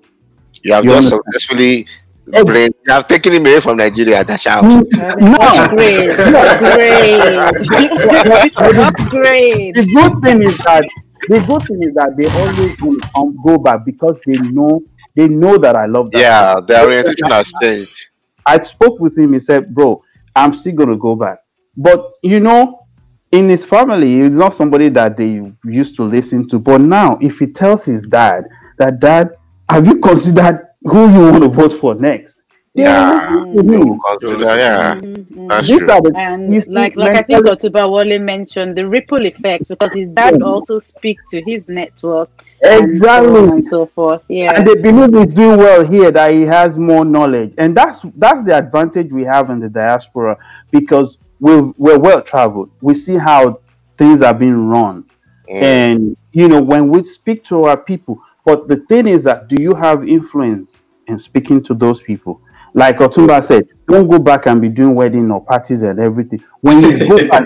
[0.65, 1.23] You have you just understand?
[1.35, 1.87] successfully
[2.35, 2.45] oh.
[2.45, 2.71] brain.
[2.87, 4.25] You have taken him away from Nigeria.
[4.25, 4.63] That's how.
[4.63, 4.85] Mm,
[5.21, 6.17] no, that's great.
[6.17, 8.55] That's great.
[8.55, 9.75] that's great.
[9.75, 10.89] The good thing is that
[11.29, 14.83] the good thing is that they always will come go back because they know
[15.15, 16.21] they know that I love them.
[16.21, 18.09] Yeah, their orientation has changed.
[18.47, 19.33] I spoke with him.
[19.35, 20.03] He said, "Bro,
[20.35, 21.39] I'm still gonna go back."
[21.77, 22.87] But you know,
[23.31, 26.59] in his family, he's not somebody that they used to listen to.
[26.59, 28.45] But now, if he tells his dad
[28.79, 29.31] that, "Dad,
[29.73, 32.41] have you considered who you want to vote for next.
[32.75, 34.95] Yeah, consider, yeah.
[34.95, 35.47] Mm-hmm.
[35.49, 35.79] That's true.
[35.81, 40.39] The, and like like I think Otumba Wale mentioned the ripple effect because his dad
[40.39, 40.47] yeah.
[40.47, 42.31] also speak to his network
[42.63, 44.23] exactly and so, and so forth.
[44.29, 48.01] Yeah, and they believe he's doing well here that he has more knowledge, and that's
[48.17, 50.39] that's the advantage we have in the diaspora
[50.71, 52.71] because we're we're well traveled.
[52.81, 53.61] We see how
[53.99, 55.05] things are being run,
[55.47, 55.63] mm.
[55.63, 59.57] and you know when we speak to our people but the thing is that do
[59.61, 60.77] you have influence
[61.07, 62.41] in speaking to those people?
[62.75, 66.43] Like Otumba said, don't go back and be doing wedding or parties and everything.
[66.63, 67.45] When you go back,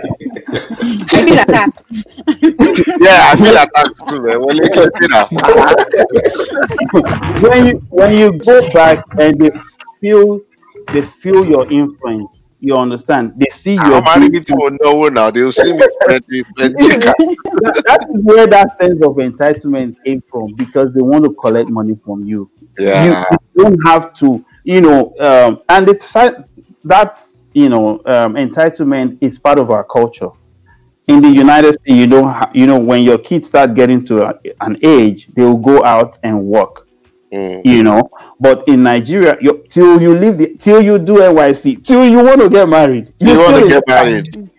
[0.52, 1.82] I feel attacked.
[3.00, 4.40] yeah, I feel attacked too, man.
[4.40, 4.68] When you,
[7.40, 9.50] when you when you go back and they
[10.00, 10.40] feel
[10.92, 12.30] they feel your influence,
[12.66, 13.34] you understand?
[13.36, 14.02] They see your.
[14.02, 15.30] I'm married to no now.
[15.30, 16.24] They'll see me that,
[17.86, 21.96] that is where that sense of entitlement came from because they want to collect money
[22.04, 22.50] from you.
[22.78, 23.24] Yeah.
[23.30, 26.04] You, you don't have to, you know, um, and it,
[26.84, 30.30] that you know um, entitlement is part of our culture.
[31.06, 34.26] In the United States, you don't, ha- you know, when your kids start getting to
[34.26, 36.85] a, an age, they will go out and work
[37.32, 37.64] Mm.
[37.64, 38.08] You know,
[38.38, 42.40] but in Nigeria, you, till you leave the till you do NYSC, till you want
[42.40, 44.50] to get married, you, you want to get married.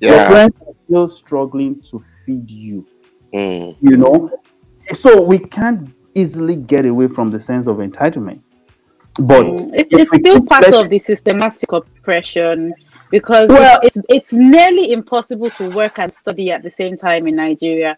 [0.00, 0.10] Yeah.
[0.10, 2.86] Your friends are still struggling to feed you.
[3.32, 3.76] Mm.
[3.80, 4.30] You know,
[4.94, 8.40] so we can't easily get away from the sense of entitlement.
[9.18, 9.74] But mm.
[9.74, 12.74] it, it's still part of the systematic oppression
[13.10, 17.26] because well, it's, it's, it's nearly impossible to work and study at the same time
[17.26, 17.96] in Nigeria.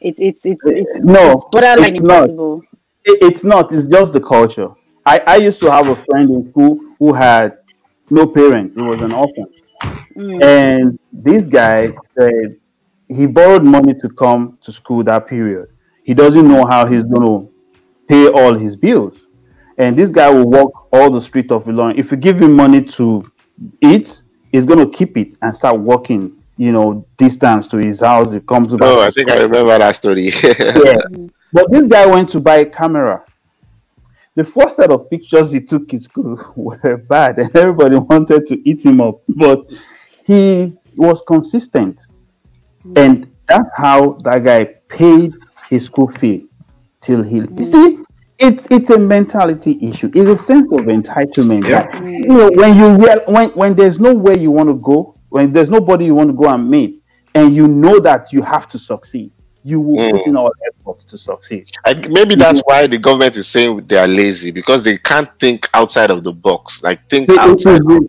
[0.00, 2.56] It's it's it's, it's no borderline it's impossible.
[2.56, 3.72] Not it, it's not.
[3.72, 4.68] It's just the culture.
[5.06, 7.58] I, I used to have a friend in school who had
[8.10, 8.76] no parents.
[8.76, 9.46] He was an orphan.
[10.16, 10.44] Mm.
[10.44, 12.56] And this guy said
[13.08, 15.68] he borrowed money to come to school that period.
[16.04, 17.52] He doesn't know how he's going to
[18.08, 19.16] pay all his bills.
[19.78, 21.98] And this guy will walk all the street of Ilorin.
[21.98, 23.30] If you give him money to
[23.80, 28.32] eat, he's going to keep it and start walking, you know, distance to his house.
[28.32, 28.82] He comes back.
[28.82, 30.30] Oh, I think I remember that story.
[30.42, 31.28] yeah.
[31.52, 33.24] But this guy went to buy a camera.
[34.36, 38.68] The first set of pictures he took his school were bad, and everybody wanted to
[38.68, 39.20] eat him up.
[39.28, 39.66] But
[40.24, 42.00] he was consistent,
[42.82, 42.92] hmm.
[42.96, 45.34] and that's how that guy paid
[45.68, 46.46] his school fee
[47.00, 47.40] till he.
[47.40, 47.58] Hmm.
[47.58, 47.98] You see,
[48.38, 50.10] it's it's a mentality issue.
[50.14, 51.68] It's a sense of entitlement.
[51.68, 51.90] Yeah.
[51.90, 55.16] That, you know, when you real, when when there's no nowhere you want to go,
[55.28, 57.02] when there's nobody you want to go and meet,
[57.34, 60.10] and you know that you have to succeed, you will mm.
[60.12, 61.68] put in all efforts to succeed.
[61.84, 65.68] I, maybe that's why the government is saying they are lazy because they can't think
[65.74, 66.82] outside of the box.
[66.82, 67.80] Like think it, outside.
[67.86, 68.08] It is,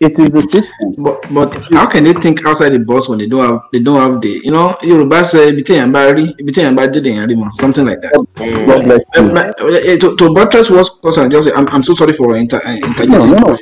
[0.00, 0.94] it is a system.
[0.98, 4.00] But but how can they think outside the box when they don't have they don't
[4.12, 5.94] have the you know Yoruba say something
[7.86, 8.26] like that.
[8.36, 10.00] Mm.
[10.00, 13.24] to, to buttress what person just say, I'm, I'm so sorry for inter, inter no,
[13.26, 13.56] no.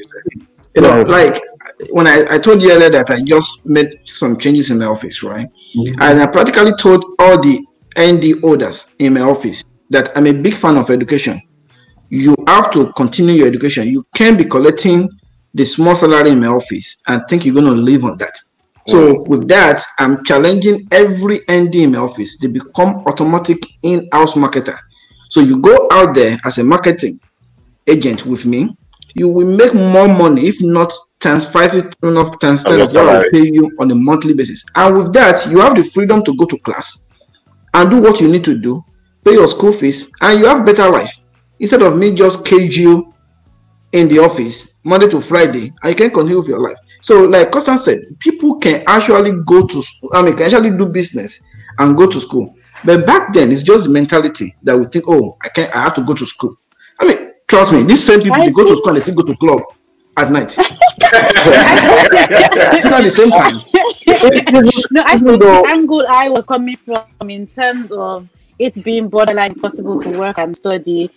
[0.74, 1.40] You know, like
[1.90, 5.22] when I, I told you earlier that I just made some changes in my office,
[5.22, 5.48] right?
[5.76, 6.02] Mm-hmm.
[6.02, 7.64] And I practically told all the
[7.98, 11.40] ND holders in my office that I'm a big fan of education.
[12.08, 13.88] You have to continue your education.
[13.88, 15.08] You can't be collecting
[15.54, 18.34] the small salary in my office and think you're going to live on that.
[18.88, 22.38] So with that, I'm challenging every ND in my office.
[22.38, 24.76] They become automatic in-house marketer.
[25.30, 27.20] So you go out there as a marketing
[27.86, 28.76] agent with me,
[29.14, 33.30] you will make more money, if not times five, enough times ten of what I
[33.30, 34.64] pay you on a monthly basis.
[34.74, 37.10] And with that, you have the freedom to go to class
[37.74, 38.84] and do what you need to do,
[39.24, 41.18] pay your school fees, and you have better life.
[41.58, 43.12] Instead of me just cage you
[43.92, 46.78] in the office Monday to Friday, and you can continue with your life.
[47.02, 50.86] So, like Constance said, people can actually go to school, I mean, can actually do
[50.86, 51.44] business
[51.78, 52.56] and go to school.
[52.84, 56.02] But back then, it's just mentality that we think, oh, I can't, I have to
[56.02, 56.56] go to school.
[56.98, 59.24] I mean, trust me, these same people they go to school and they still go
[59.24, 59.60] to club
[60.16, 60.56] at night.
[60.58, 60.72] it's
[62.86, 63.56] not the same time.
[64.90, 68.26] no, I think the angle I was coming from in terms of
[68.58, 71.10] it being borderline possible to work and study.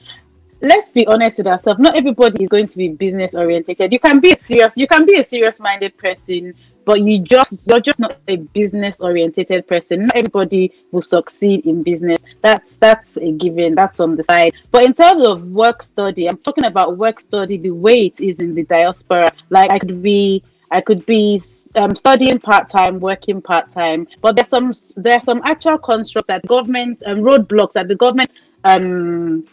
[0.61, 1.79] Let's be honest with ourselves.
[1.79, 3.93] Not everybody is going to be business orientated.
[3.93, 6.53] You can be a serious, you can be a serious minded person
[6.85, 10.07] but you just you're just not a business orientated person.
[10.07, 12.19] Not everybody will succeed in business.
[12.41, 13.75] That's that's a given.
[13.75, 14.53] That's on the side.
[14.71, 18.37] But in terms of work study i'm talking about work study the way it is
[18.37, 19.31] in the diaspora.
[19.49, 21.41] Like i could be I could be
[21.75, 26.45] um, studying part time, working part time, but there's some there's some actual constructs that
[26.47, 28.31] government and um, roadblocks that the government
[28.63, 29.45] um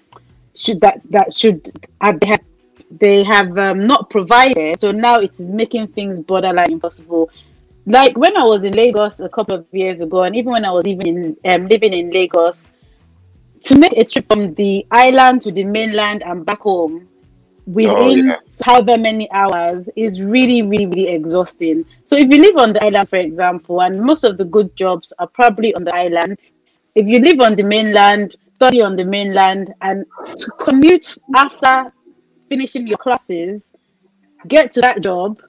[0.54, 2.40] should that that should have, have
[2.98, 4.78] they have um, not provided.
[4.78, 7.30] So now it is making things borderline impossible.
[7.86, 10.70] Like when I was in Lagos a couple of years ago, and even when I
[10.70, 12.70] was even in, um, living in Lagos,
[13.62, 17.08] to make a trip from the island to the mainland and back home
[17.66, 18.36] within oh, yeah.
[18.64, 21.84] however many hours is really, really, really exhausting.
[22.04, 25.12] So if you live on the island, for example, and most of the good jobs
[25.18, 26.38] are probably on the island,
[26.94, 30.04] if you live on the mainland, study on the mainland, and
[30.38, 31.92] to commute after
[32.52, 33.64] finishing your classes,
[34.46, 35.40] get to that job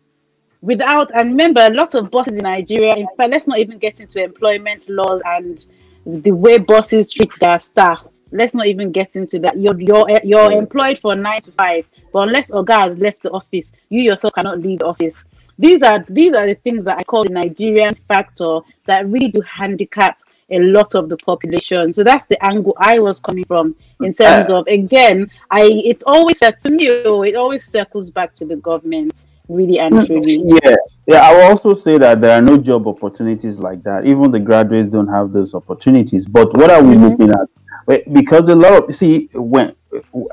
[0.62, 4.00] without, and remember, a lot of bosses in Nigeria, in fact, let's not even get
[4.00, 5.66] into employment laws and
[6.06, 8.08] the way bosses treat their staff.
[8.32, 9.60] Let's not even get into that.
[9.60, 13.74] You're you're you're employed for nine to five, but unless Oga has left the office,
[13.90, 15.26] you yourself cannot leave the office.
[15.60, 19.42] These are these are the things that I call the Nigerian factor that really do
[19.42, 20.18] handicap
[20.52, 21.94] a lot of the population.
[21.94, 26.04] So that's the angle I was coming from in terms uh, of again, I it's
[26.04, 30.06] always said to me, oh, it always circles back to the government, really and mm,
[30.06, 30.42] truly.
[30.64, 30.76] Yeah,
[31.08, 31.22] yeah.
[31.22, 34.06] I will also say that there are no job opportunities like that.
[34.06, 36.26] Even the graduates don't have those opportunities.
[36.26, 37.04] But what are we mm-hmm.
[37.04, 38.14] looking at?
[38.14, 39.76] Because a lot of see when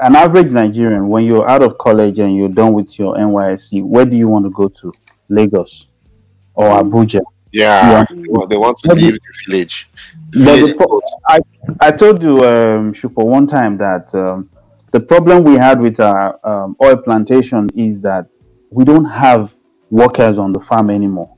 [0.01, 4.05] an average Nigerian, when you're out of college and you're done with your NYSC, where
[4.05, 4.93] do you want to go to?
[5.29, 5.87] Lagos
[6.55, 7.21] or Abuja?
[7.53, 8.47] Yeah, yeah.
[8.49, 9.89] they want to leave the village.
[10.31, 11.41] The I,
[11.81, 14.49] I told you, um, Shupo, one time that um,
[14.93, 18.27] the problem we had with our um, oil plantation is that
[18.71, 19.53] we don't have
[19.91, 21.35] workers on the farm anymore.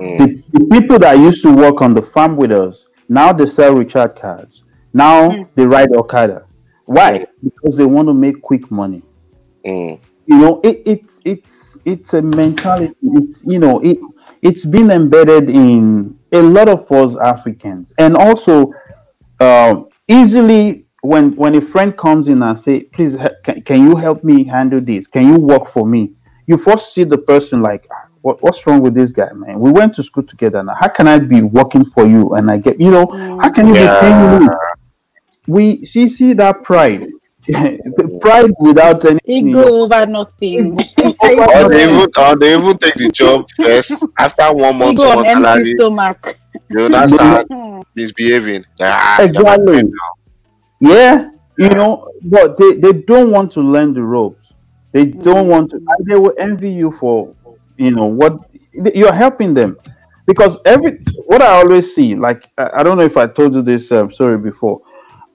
[0.00, 0.18] Mm.
[0.18, 3.74] The, the, people that used to work on the farm with us now they sell
[3.74, 4.64] recharge cards.
[4.92, 5.48] Now mm.
[5.54, 6.46] they ride Okada.
[6.84, 7.18] Why?
[7.18, 7.26] Mm.
[7.44, 9.02] Because they want to make quick money.
[9.64, 10.00] Mm.
[10.26, 12.96] You know, it, it's it's it's a mentality.
[13.02, 13.98] It's you know it
[14.46, 18.72] it's been embedded in a lot of us Africans, and also
[19.40, 24.22] uh, easily when when a friend comes in and say, "Please, can, can you help
[24.22, 25.06] me handle this?
[25.08, 26.12] Can you work for me?"
[26.46, 29.58] You first see the person like, ah, what, "What's wrong with this guy, man?
[29.58, 30.62] We went to school together.
[30.62, 33.06] Now, how can I be working for you and I get, you know,
[33.42, 33.94] how can you yeah.
[33.94, 34.54] be paying me?"
[35.48, 37.08] We see see that pride
[38.20, 40.78] pride without any ego over nothing.
[40.98, 45.26] or they even or they even take the job first after one month ego on
[45.26, 46.38] empty stomach.
[46.70, 47.46] You know, start
[47.94, 48.64] misbehaving.
[48.80, 49.82] Ah, exactly.
[50.80, 54.52] Yeah, you know, but they, they don't want to learn the ropes.
[54.92, 55.80] They don't want to.
[56.04, 57.34] They will envy you for
[57.76, 58.38] you know what
[58.72, 59.76] you're helping them
[60.26, 63.62] because every what I always see, like I, I don't know if I told you
[63.62, 64.80] this um, story before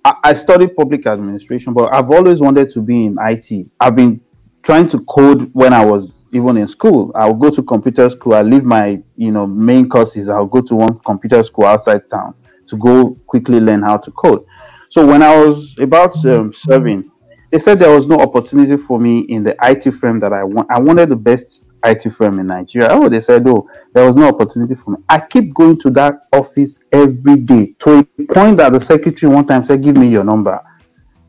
[0.03, 3.67] I, I studied public administration, but I've always wanted to be in IT.
[3.79, 4.21] I've been
[4.63, 7.11] trying to code when I was even in school.
[7.15, 8.33] I'll go to computer school.
[8.33, 10.29] I leave my you know main courses.
[10.29, 12.35] I'll go to one computer school outside town
[12.67, 14.45] to go quickly learn how to code.
[14.89, 17.09] So when I was about um, serving,
[17.51, 20.69] they said there was no opportunity for me in the IT firm that I want.
[20.71, 22.89] I wanted the best IT firm in Nigeria.
[22.91, 24.97] Oh, they said, oh, there was no opportunity for me.
[25.09, 28.03] I keep going to that office every day to a
[28.33, 30.61] point that the secretary one time said, give me your number.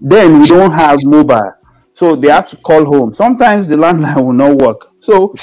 [0.01, 1.53] Then we don't have mobile.
[1.95, 3.15] So they have to call home.
[3.15, 4.91] Sometimes the landline will not work.
[5.01, 5.35] So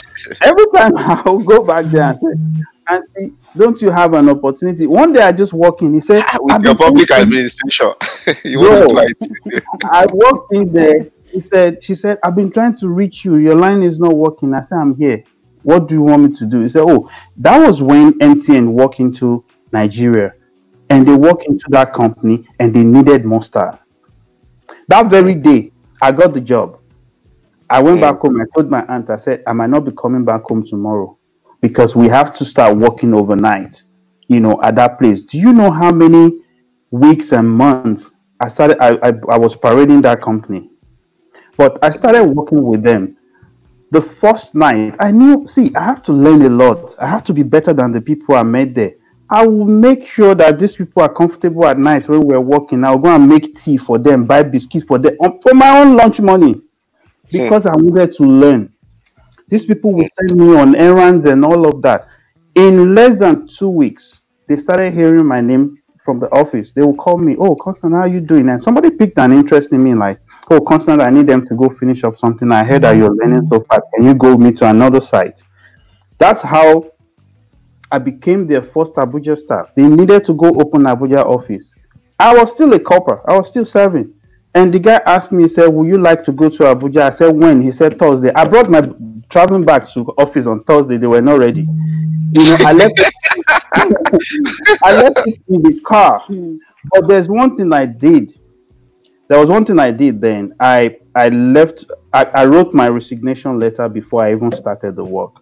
[0.41, 4.87] every time I'll go back there and say, Auntie, don't you have an opportunity?
[4.87, 5.93] One day I just walk in.
[5.93, 7.93] He said, With your public administration.
[8.43, 8.59] you
[9.83, 13.35] I walked in there he said, she said, I've been trying to reach you.
[13.35, 14.53] Your line is not working.
[14.53, 15.23] I said, I'm here.
[15.63, 16.61] What do you want me to do?
[16.61, 20.33] He said, Oh, that was when MTN walked into Nigeria
[20.89, 23.79] and they walked into that company and they needed more staff.
[24.87, 25.71] That very day,
[26.01, 26.79] I got the job.
[27.69, 28.01] I went hmm.
[28.01, 28.41] back home.
[28.41, 31.17] I told my aunt, I said, I might not be coming back home tomorrow
[31.61, 33.81] because we have to start working overnight,
[34.27, 35.21] you know, at that place.
[35.21, 36.39] Do you know how many
[36.91, 38.09] weeks and months
[38.39, 38.81] I started?
[38.81, 40.71] I, I, I was parading that company,
[41.59, 43.17] but I started working with them.
[43.91, 46.95] The first night, I knew, see, I have to learn a lot.
[46.97, 48.93] I have to be better than the people I met there.
[49.29, 52.85] I will make sure that these people are comfortable at night when we're working.
[52.85, 55.97] I'll go and make tea for them, buy biscuits for them um, for my own
[55.97, 56.61] lunch money hmm.
[57.29, 58.73] because I wanted to learn.
[59.49, 62.07] These people will send me on errands and all of that.
[62.55, 66.71] In less than two weeks, they started hearing my name from the office.
[66.73, 68.47] They will call me, Oh, Constant, how are you doing?
[68.47, 71.69] And somebody picked an interest in me, like, Oh, Constant, I need them to go
[71.69, 72.51] finish up something.
[72.51, 73.81] I heard that you're learning so fast.
[73.95, 75.41] Can you go me to another site?
[76.17, 76.91] That's how
[77.91, 79.69] I became their first Abuja staff.
[79.75, 81.73] They needed to go open Abuja office.
[82.19, 83.21] I was still a corper.
[83.27, 84.13] I was still serving.
[84.55, 87.01] And the guy asked me, he said, Would you like to go to Abuja?
[87.01, 87.61] I said, When?
[87.61, 88.31] He said, Thursday.
[88.33, 88.81] I brought my
[89.29, 90.97] traveling back to office on Thursday.
[90.97, 91.61] They were not ready.
[91.61, 92.99] You know, I left
[94.83, 96.23] I left it in the car.
[96.91, 98.38] But there's one thing I did.
[99.29, 100.55] There was one thing I did then.
[100.59, 105.33] I I left I, I wrote my resignation letter before I even started the work.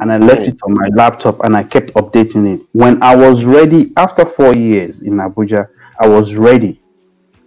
[0.00, 2.64] And I left it on my laptop and I kept updating it.
[2.70, 5.66] When I was ready, after four years in Abuja,
[6.00, 6.80] I was ready.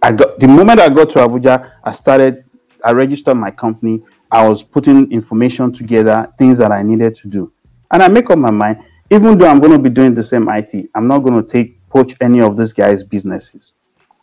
[0.02, 2.44] I got the moment I got to Abuja, I started,
[2.84, 4.02] I registered my company.
[4.30, 7.50] I was putting information together, things that I needed to do.
[7.90, 10.46] And I make up my mind, even though I'm going to be doing the same
[10.50, 13.72] IT, I'm not going to take poach any of these guys' businesses.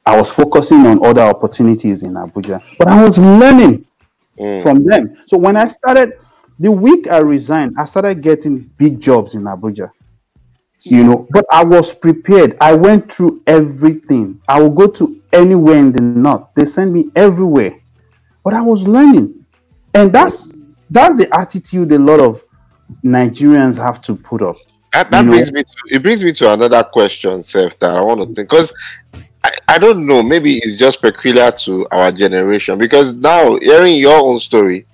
[0.05, 3.85] I was focusing on other opportunities in Abuja, but I was learning
[4.37, 4.63] mm.
[4.63, 5.17] from them.
[5.27, 6.13] So when I started,
[6.59, 9.91] the week I resigned, I started getting big jobs in Abuja
[10.83, 15.77] you know but i was prepared i went through everything i will go to anywhere
[15.77, 17.79] in the north they send me everywhere
[18.43, 19.45] but i was learning
[19.93, 20.47] and that's
[20.89, 22.41] that's the attitude a lot of
[23.03, 24.55] nigerians have to put up
[24.91, 25.57] that, that brings know?
[25.59, 28.73] me to it brings me to another question Seth, that i want to think because
[29.73, 34.39] I, don't know maybe it's just peculiar to our generation because now hearing your own
[34.39, 34.85] story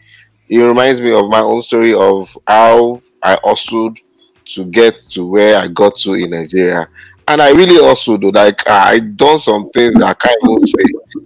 [0.49, 3.99] it reminds me of my own story of how i hustled
[4.47, 6.87] to get to where I got to in Nigeria.
[7.27, 10.83] And I really also do like I done some things that I can't even say.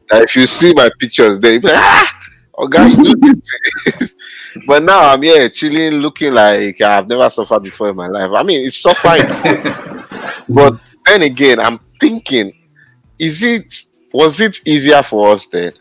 [0.09, 2.19] That if you see my pictures, they like, ah,
[2.57, 3.35] oh God, you do
[3.95, 4.13] this.
[4.67, 8.31] but now I'm here chilling, looking like I've never suffered before in my life.
[8.33, 9.27] I mean, it's suffering.
[10.49, 12.51] but then again, I'm thinking,
[13.21, 15.73] is it was it easier for us then?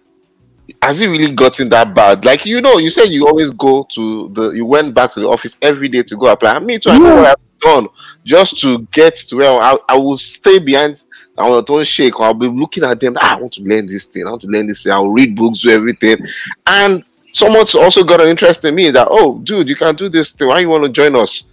[0.83, 2.25] has it really gotten that bad?
[2.25, 5.29] Like you know, you said you always go to the you went back to the
[5.29, 6.59] office every day to go apply.
[6.61, 7.89] Me too, I know what I've done
[8.25, 11.03] just to get to where I, I will stay behind
[11.41, 12.15] I want to shake.
[12.19, 13.17] I'll be looking at them.
[13.19, 14.27] Ah, I want to learn this thing.
[14.27, 14.93] I want to learn this thing.
[14.93, 16.19] I'll read books, do everything.
[16.67, 20.31] And someone's also got an interest in me that, oh, dude, you can do this
[20.31, 20.49] thing.
[20.49, 21.45] Why you want to join us?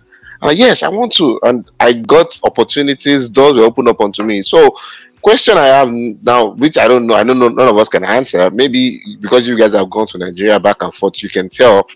[0.42, 1.40] And yes, I want to.
[1.44, 3.30] And I got opportunities.
[3.30, 4.42] Doors were opened up onto me.
[4.42, 4.78] So
[5.22, 8.04] question I have now, which I don't know, I don't know, none of us can
[8.04, 8.50] answer.
[8.50, 11.88] Maybe because you guys have gone to Nigeria back and forth, you can tell.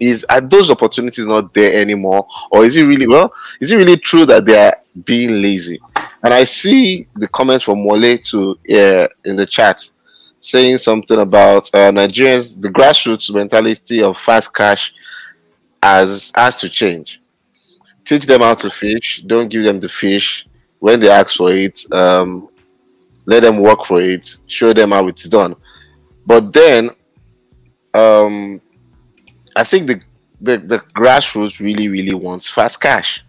[0.00, 3.32] Is are those opportunities not there anymore, or is it really well?
[3.60, 5.80] Is it really true that they are being lazy?
[6.22, 9.88] And I see the comments from Wale to uh, in the chat
[10.40, 14.94] saying something about uh, Nigerians, the grassroots mentality of fast cash
[15.82, 17.20] has has to change.
[18.04, 19.22] Teach them how to fish.
[19.26, 20.47] Don't give them the fish
[20.78, 22.48] when they ask for it, um,
[23.26, 25.54] let them work for it, show them how it's done.
[26.24, 26.90] But then,
[27.94, 28.60] um,
[29.56, 30.02] I think the,
[30.40, 33.22] the, the grassroots really, really wants fast cash.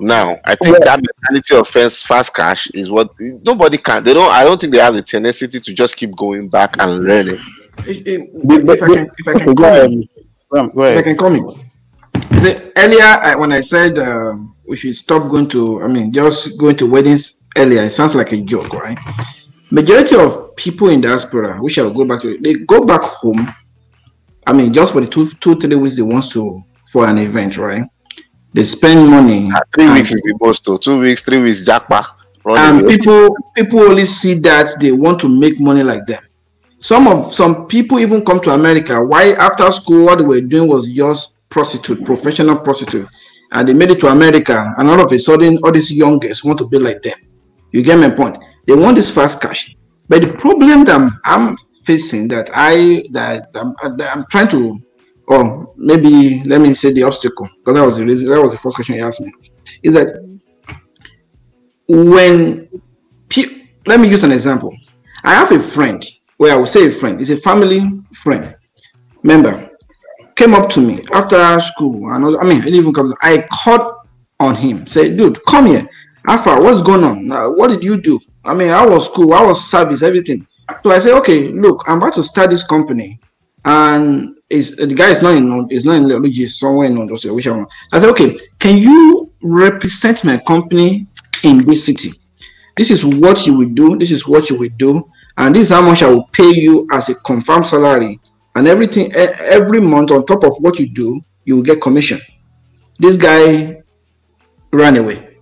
[0.00, 4.02] Now, I think that mentality of fast fast cash is what nobody can.
[4.02, 4.30] They don't.
[4.30, 7.38] I don't think they have the tenacity to just keep going back and learning.
[7.78, 10.08] If, if I can, if I can come in,
[10.52, 12.40] if I can come in.
[12.40, 16.76] See, earlier when I said um, we should stop going to i mean just going
[16.76, 17.82] to weddings earlier.
[17.82, 18.98] It sounds like a joke right?
[19.70, 23.48] Majority of people in diaspora which i'll go back to they go back home
[24.46, 27.56] i mean just for the two two three weeks they want to for an event
[27.58, 27.84] right?
[28.52, 32.18] They spend money uh, three weeks is the most to two weeks three weeks jackpot
[32.46, 36.22] and people people only see that they want to make money like them.
[36.78, 39.02] Some of some people even come to america.
[39.02, 43.08] Why after school what they were doing was just prostitute professional prostitute
[43.54, 46.44] and they made it to America, and all of a sudden, all these young girls
[46.44, 47.18] want to be like them.
[47.72, 48.36] You get my point?
[48.66, 49.74] They want this fast cash.
[50.08, 54.78] But the problem that I'm, I'm facing, that I that I'm, that I'm trying to
[55.26, 58.58] or maybe let me say the obstacle, because that was the reason, that was the
[58.58, 59.32] first question you asked me,
[59.82, 60.22] is that
[61.88, 62.68] when
[63.86, 64.74] let me use an example.
[65.24, 66.04] I have a friend,
[66.36, 68.54] where I will say a friend, is a family friend
[69.22, 69.63] member,
[70.44, 72.00] came up to me after school.
[72.18, 73.14] Know, I mean, I didn't even come.
[73.22, 74.06] I called
[74.40, 75.86] on him, say, dude, come here.
[76.26, 77.28] Alpha, what's going on?
[77.56, 78.20] What did you do?
[78.44, 80.46] I mean, I was school, I was service, everything.
[80.82, 83.20] So I say, okay, look, I'm about to start this company,
[83.64, 87.46] and is the guy is not in is not in Ileoluji, somewhere in Ondo, which
[87.46, 87.66] one.
[87.92, 91.06] I said, okay, can you represent my company
[91.42, 92.12] in this city?
[92.76, 93.96] This is what you will do.
[93.96, 96.86] This is what you will do, and this is how much I will pay you
[96.92, 98.20] as a confirmed salary,
[98.54, 102.20] and everything every month on top of what you do, you will get commission.
[102.98, 103.82] This guy
[104.72, 105.36] ran away.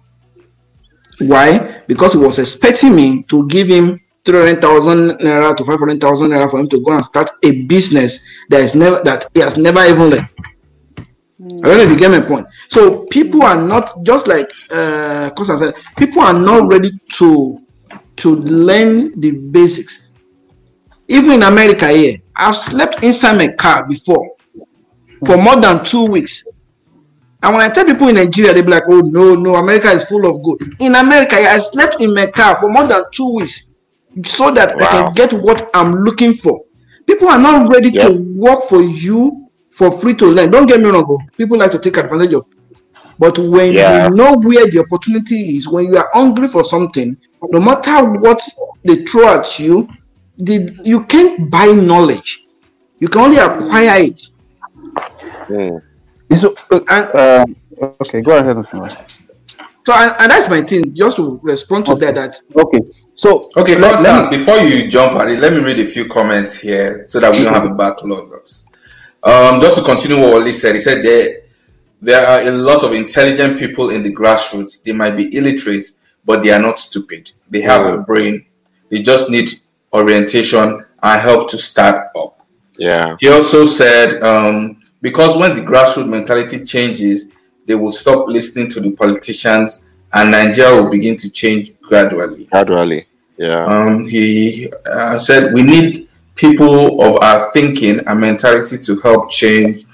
[1.21, 1.83] Why?
[1.87, 6.69] Because he was expecting me to give him 300,000 naira to 500,000 naira for him
[6.69, 10.29] to go and start a business that is never that he has never even learned.
[11.41, 12.47] I don't know if you get my point.
[12.69, 17.59] So people are not just like uh I said, people are not ready to
[18.17, 20.12] to learn the basics.
[21.09, 24.37] Even in America here, I've slept inside my car before
[25.27, 26.49] for more than two weeks.
[27.43, 30.05] And when I tell people in Nigeria, they be like, oh no, no, America is
[30.05, 30.77] full of good.
[30.79, 33.73] In America, I slept in my car for more than two weeks
[34.25, 34.87] so that wow.
[34.87, 36.65] I can get what I'm looking for.
[37.07, 38.09] People are not ready yep.
[38.09, 40.51] to work for you for free to learn.
[40.51, 41.05] Don't get me wrong.
[41.09, 41.19] Oh.
[41.37, 42.47] People like to take advantage of.
[43.19, 44.05] But when yeah.
[44.05, 48.41] you know where the opportunity is, when you are hungry for something, no matter what
[48.85, 49.89] they throw at you,
[50.45, 52.47] the, you can't buy knowledge.
[52.99, 54.29] You can only acquire it.
[55.49, 55.83] Mm.
[56.39, 57.45] So, and, uh,
[58.01, 58.65] okay, go ahead.
[59.85, 60.95] So and, and, that's my thing.
[60.95, 62.13] Just to respond to okay.
[62.13, 62.15] that.
[62.15, 62.79] That okay.
[63.17, 66.07] So okay, let, let me, before you jump at it, let me read a few
[66.07, 68.33] comments here so that we don't have a backlog.
[69.25, 71.43] Um, just to continue what Oli said, he said there
[72.01, 74.83] there are a lot of intelligent people in the grassroots.
[74.83, 75.87] They might be illiterate,
[76.25, 77.33] but they are not stupid.
[77.49, 78.47] They have a brain.
[78.89, 79.49] They just need
[79.93, 82.47] orientation and help to start up.
[82.79, 83.17] Yeah.
[83.21, 87.29] He also said um, because when the grassroots mentality changes,
[87.67, 92.47] they will stop listening to the politicians and Nigeria will begin to change gradually.
[92.47, 93.65] Gradually, yeah.
[93.65, 99.85] Um, he uh, said we need people of our thinking and mentality to help change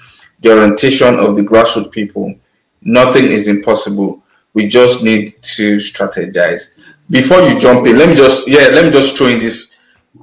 [0.40, 2.34] the orientation of the grassroots people.
[2.82, 4.22] Nothing is impossible.
[4.54, 6.74] We just need to strategize.
[7.10, 9.77] Before you jump in, let me just yeah, let me just throw in this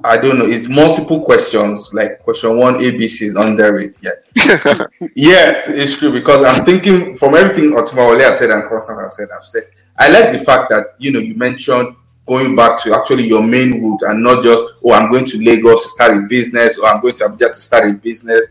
[0.05, 0.45] I don't know.
[0.45, 1.93] It's multiple questions.
[1.93, 3.97] Like question one, ABC is under it.
[4.01, 4.85] Yeah.
[5.15, 9.15] yes, it's true because I'm thinking from everything Otumba Wale has said and Constant has
[9.15, 9.29] said.
[9.35, 11.95] I've said I like the fact that you know you mentioned
[12.27, 15.83] going back to actually your main route and not just oh I'm going to Lagos
[15.83, 18.47] to start a business or I'm going to Abuja to start a business.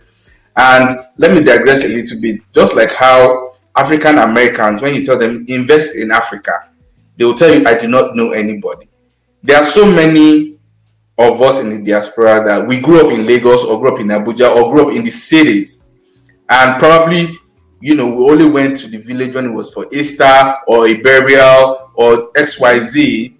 [0.56, 2.40] And let me digress a little bit.
[2.52, 6.68] Just like how African Americans, when you tell them invest in Africa,
[7.16, 8.88] they will tell you I do not know anybody.
[9.42, 10.53] There are so many
[11.16, 14.08] of us in the diaspora that we grew up in Lagos or grew up in
[14.08, 15.84] Abuja or grew up in the cities.
[16.48, 17.28] And probably,
[17.80, 20.94] you know, we only went to the village when it was for Easter or a
[20.94, 23.36] burial or XYZ.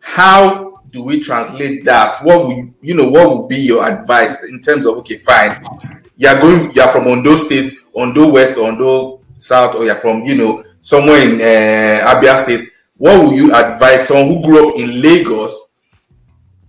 [0.00, 2.16] How do we translate that?
[2.22, 5.62] What would you know, what would be your advice in terms of okay, fine.
[6.16, 10.64] You're going, you're from Ondo State, Ondo West, Ondo South, or you're from, you know,
[10.80, 12.70] somewhere in uh, Abia State.
[12.96, 15.65] What would you advise someone who grew up in Lagos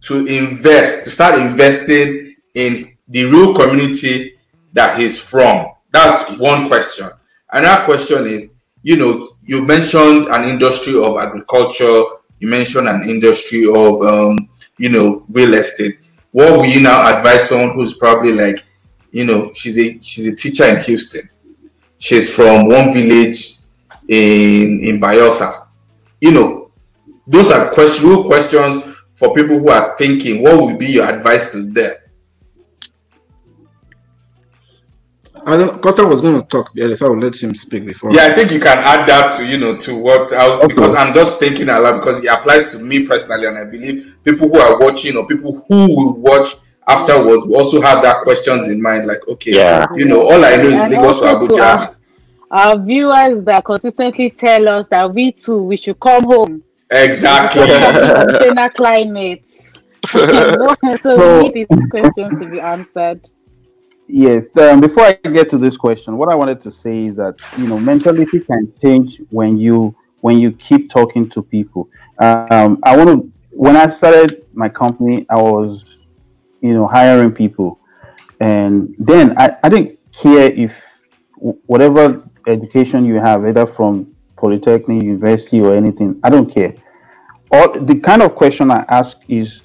[0.01, 4.37] to invest, to start investing in the real community
[4.73, 5.67] that he's from?
[5.91, 7.09] That's one question.
[7.51, 8.47] Another question is,
[8.83, 12.03] you know, you mentioned an industry of agriculture,
[12.39, 14.37] you mentioned an industry of, um,
[14.77, 15.99] you know, real estate.
[16.31, 18.63] What will you now advise someone who's probably like,
[19.11, 21.29] you know, she's a she's a teacher in Houston.
[21.97, 23.57] She's from one village
[24.07, 25.67] in in Bayelsa.
[26.21, 26.71] You know,
[27.25, 28.86] those are question, real questions
[29.17, 31.95] for people who are thinking, what would be your advice to them?
[35.43, 35.81] I don't.
[35.81, 38.11] Costa was going to talk earlier, so I'll let him speak before.
[38.11, 40.67] Yeah, I think you can add that to you know to what I was okay.
[40.67, 44.17] because I'm just thinking a lot because it applies to me personally, and I believe
[44.23, 46.55] people who are watching or people who will watch
[46.85, 49.05] afterwards will also have that questions in mind.
[49.05, 49.85] Like, okay, yeah.
[49.95, 51.59] you know, all I know is and Lagos or Abuja.
[51.61, 51.95] Our,
[52.51, 57.67] our viewers that consistently tell us that we too we should come home Exactly.
[57.67, 59.43] Container climate.
[60.07, 63.29] so, so we need these questions to be answered.
[64.07, 64.55] Yes.
[64.57, 67.67] Um, before I get to this question, what I wanted to say is that you
[67.67, 71.89] know mentality can change when you when you keep talking to people.
[72.19, 73.31] Um, I want to.
[73.51, 75.83] When I started my company, I was
[76.61, 77.79] you know hiring people,
[78.39, 80.71] And then I, I didn't care if
[81.35, 86.73] whatever education you have, either from polytechnic, university, or anything, I don't care.
[87.51, 89.61] Or the kind of question I ask is,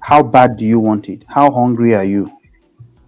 [0.00, 1.24] how bad do you want it?
[1.28, 2.30] How hungry are you?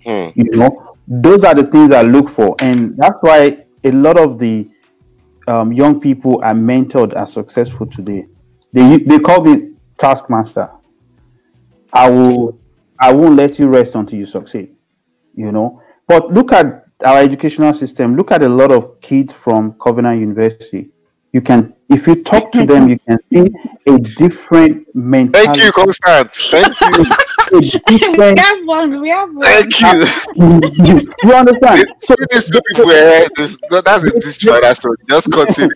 [0.05, 0.29] Hmm.
[0.35, 4.39] You know, those are the things I look for, and that's why a lot of
[4.39, 4.69] the
[5.47, 8.27] um, young people are mentored are successful today.
[8.73, 10.71] They they call me taskmaster.
[11.93, 12.59] I will
[12.99, 14.75] I won't let you rest until you succeed.
[15.35, 18.17] You know, but look at our educational system.
[18.17, 20.91] Look at a lot of kids from Covenant University.
[21.35, 23.51] You can, if you talk to them, you can see
[23.89, 25.62] a different mentality.
[25.62, 26.32] Thank you, Constant.
[26.32, 27.05] Thank you.
[28.16, 29.01] we have one.
[29.01, 29.45] We have one.
[29.45, 31.11] Thank you.
[31.24, 31.89] you understand?
[32.03, 34.97] So these two people, this, that's a destroyer story.
[35.11, 35.74] Just continue.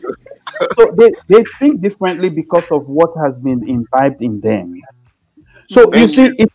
[0.76, 4.80] so they, they think differently because of what has been imbibed in them.
[5.70, 6.34] So Thank you see, you.
[6.38, 6.52] It,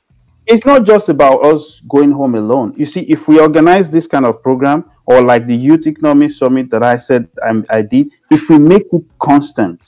[0.48, 2.74] it's not just about us going home alone.
[2.78, 6.70] You see, if we organize this kind of program, or like the Youth Economy Summit
[6.72, 9.82] that I said I'm, i did, if we make it constant,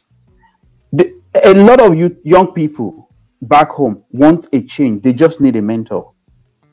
[0.92, 1.14] the,
[1.44, 3.10] a lot of youth, young people
[3.42, 5.04] back home want a change.
[5.04, 6.12] They just need a mentor.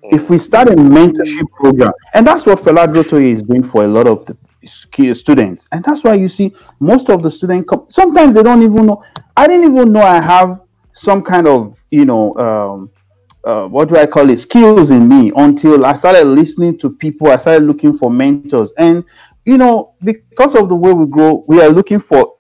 [0.05, 3.89] If we start a mentorship program, and that's what Fela Durotoye is doing for a
[3.89, 7.87] lot of the students, and that's why you see most of the students come.
[7.89, 9.05] Sometimes they don't even know.
[9.37, 10.61] I didn't even know I have
[10.93, 12.91] some kind of you know um,
[13.45, 17.29] uh, what do I call it, skills in me until I started listening to people.
[17.29, 18.73] I started looking for mentors.
[18.79, 19.05] And,
[19.45, 22.37] you know, because of the way we grow, we are looking for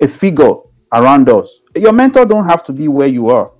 [0.00, 0.52] a figure
[0.92, 1.48] around us.
[1.74, 3.52] Your mentor don't have to be where you are.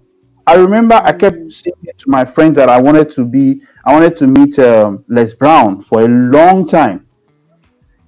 [0.47, 4.17] I remember I kept saying to my friends that I wanted to be, I wanted
[4.19, 7.07] to meet um, Les Brown for a long time.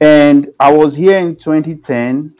[0.00, 2.34] And I was here in 2010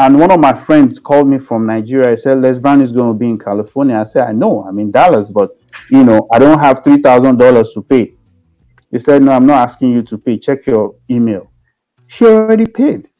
[0.00, 2.12] and one of my friends called me from Nigeria.
[2.12, 3.96] I said, Les Brown is going to be in California.
[3.96, 5.56] I said, I know, I'm in Dallas, but
[5.90, 8.14] you know, I don't have three thousand dollars to pay.
[8.90, 10.38] He said, No, I'm not asking you to pay.
[10.38, 11.52] Check your email.
[12.06, 13.10] She already paid.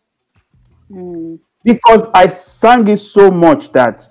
[0.91, 1.39] Mm.
[1.62, 4.09] Because I sang it so much that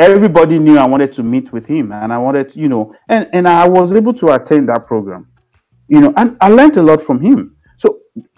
[0.00, 3.46] everybody knew I wanted to meet with him and I wanted, you know, and, and
[3.48, 5.28] I was able to attend that program.
[5.86, 7.56] You know, and I learned a lot from him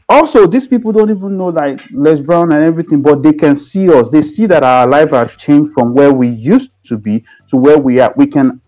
[0.09, 3.93] also these people don't even know like Les Brown and everything, but they can see
[3.93, 4.09] us.
[4.09, 7.79] They see that our life has changed from where we used to be to where
[7.79, 8.13] we are.
[8.17, 8.61] We can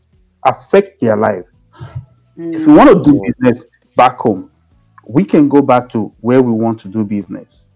[0.44, 1.44] affect their life.
[2.38, 2.60] Mm.
[2.60, 3.64] If we want to do business
[3.96, 4.50] back home,
[5.06, 7.66] we can go back to where we want to do business.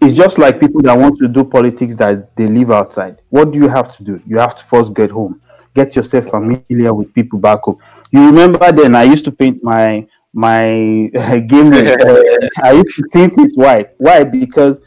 [0.00, 3.22] It's just like people that want to do politics that they live outside.
[3.30, 4.20] What do you have to do?
[4.26, 5.40] You have to first get home,
[5.74, 7.78] get yourself familiar with people back home.
[8.10, 13.04] You remember then I used to paint my my uh, game uh, I used to
[13.12, 13.90] think it white.
[13.98, 14.24] Why?
[14.24, 14.80] Because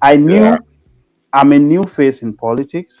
[0.00, 0.56] I knew yeah.
[1.32, 2.94] I'm a new face in politics.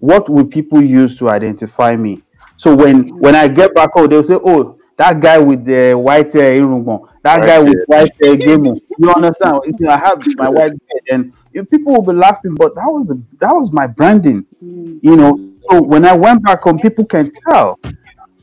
[0.00, 2.22] What will people use to identify me?
[2.56, 6.32] So when when I get back home, they'll say, "Oh, that guy with the white
[6.32, 8.64] hair, uh, that guy with white hair, game."
[8.98, 9.60] You understand?
[9.88, 13.10] I have my white hair, and you know, people will be laughing, but that was
[13.10, 14.44] a, that was my branding.
[14.62, 15.00] Mm.
[15.02, 15.52] You know.
[15.70, 17.78] So when I went back home, people can tell.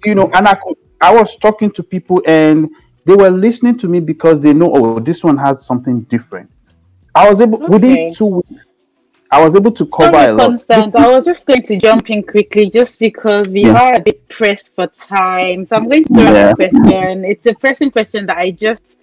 [0.03, 2.69] You know, and I could, I was talking to people and
[3.05, 6.49] they were listening to me because they know, oh, this one has something different.
[7.13, 7.73] I was able okay.
[7.73, 8.65] within two weeks.
[9.31, 10.47] I was able to cover Sorry, a lot.
[10.49, 13.81] Constant, I was just going to jump in quickly just because we yeah.
[13.81, 15.65] are a bit pressed for time.
[15.65, 16.51] So I'm going to throw yeah.
[16.51, 17.25] a question.
[17.25, 18.97] It's a pressing question that I just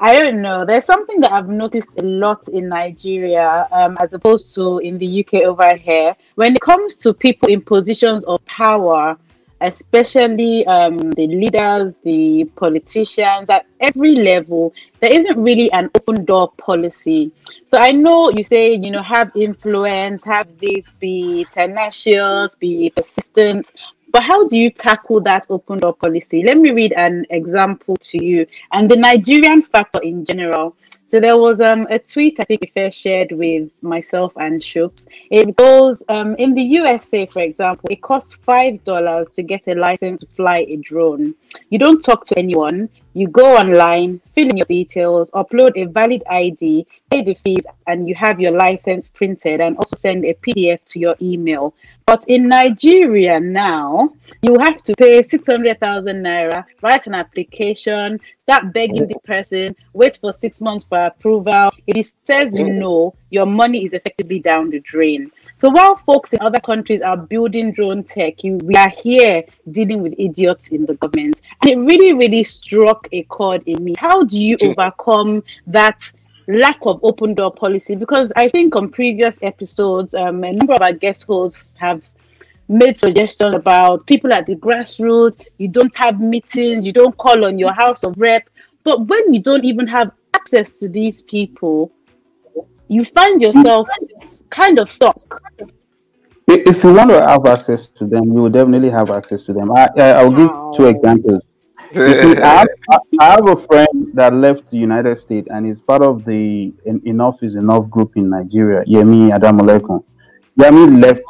[0.00, 0.64] I don't know.
[0.64, 5.24] There's something that I've noticed a lot in Nigeria, um, as opposed to in the
[5.24, 6.16] UK over here.
[6.34, 9.16] When it comes to people in positions of power,
[9.66, 16.52] especially um, the leaders, the politicians at every level, there isn't really an open door
[16.56, 17.32] policy.
[17.66, 23.72] So I know you say, you know, have influence, have this, be tenacious, be persistent.
[24.14, 26.44] But how do you tackle that open door policy?
[26.44, 30.76] Let me read an example to you and the Nigerian factor in general.
[31.06, 35.08] So there was um, a tweet I think first shared with myself and Shoops.
[35.32, 39.74] It goes um, in the USA, for example, it costs five dollars to get a
[39.74, 41.34] license to fly a drone.
[41.70, 42.88] You don't talk to anyone.
[43.14, 48.08] You go online, fill in your details, upload a valid ID, pay the fees, and
[48.08, 51.74] you have your license printed and also send a PDF to your email.
[52.06, 54.10] But in Nigeria now,
[54.42, 60.32] you have to pay 600,000 naira, write an application, start begging this person, wait for
[60.32, 61.70] six months for approval.
[61.86, 65.30] If he says no, your money is effectively down the drain.
[65.56, 70.14] So while folks in other countries are building drone tech, we are here dealing with
[70.18, 71.40] idiots in the government.
[71.62, 73.94] And it really, really struck a chord in me.
[73.96, 76.10] How do you overcome that
[76.48, 77.94] lack of open door policy?
[77.94, 82.06] Because I think on previous episodes, um, a number of our guest hosts have
[82.68, 85.40] made suggestions about people at the grassroots.
[85.58, 88.48] You don't have meetings, you don't call on your house of rep.
[88.82, 91.92] But when you don't even have access to these people,
[92.88, 93.88] you find yourself
[94.50, 95.16] kind of stuck.
[96.46, 99.72] If you want to have access to them, you will definitely have access to them.
[99.72, 101.42] I, I, will give two examples.
[101.92, 102.68] See, I have,
[103.18, 107.42] I have, a friend that left the United States and is part of the Enough
[107.42, 110.04] is Enough group in Nigeria, Yemi Adamolekun.
[110.58, 111.22] Yemi left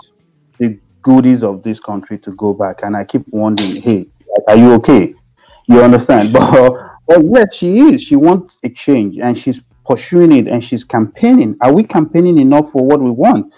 [0.59, 4.07] the goodies of this country to go back, and I keep wondering, hey,
[4.49, 5.15] are you okay?
[5.69, 6.35] You understand?
[7.07, 8.03] But, but yet she is.
[8.03, 11.57] She wants a change, and she's pursuing it, and she's campaigning.
[11.61, 13.53] Are we campaigning enough for what we want?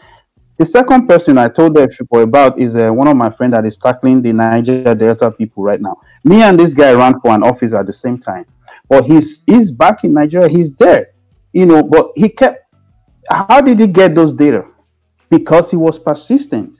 [0.59, 3.67] The second person I told the people about is uh, one of my friends that
[3.67, 6.01] is tackling the Niger Delta people right now.
[6.25, 8.47] Me and this guy ran for an office at the same time,
[8.89, 10.49] but he's he's back in Nigeria.
[10.49, 11.09] He's there,
[11.53, 11.83] you know.
[11.83, 12.65] But he kept.
[13.31, 14.65] How did he get those data?
[15.29, 16.79] Because he was persistent.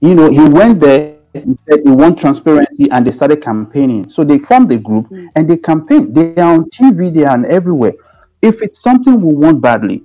[0.00, 1.16] You know, he went there.
[1.32, 4.08] He said he want transparency, and they started campaigning.
[4.08, 5.26] So they formed the group mm.
[5.34, 6.12] and they campaign.
[6.12, 7.12] They are on TV.
[7.12, 7.94] They are everywhere.
[8.46, 10.04] If it's something we want badly,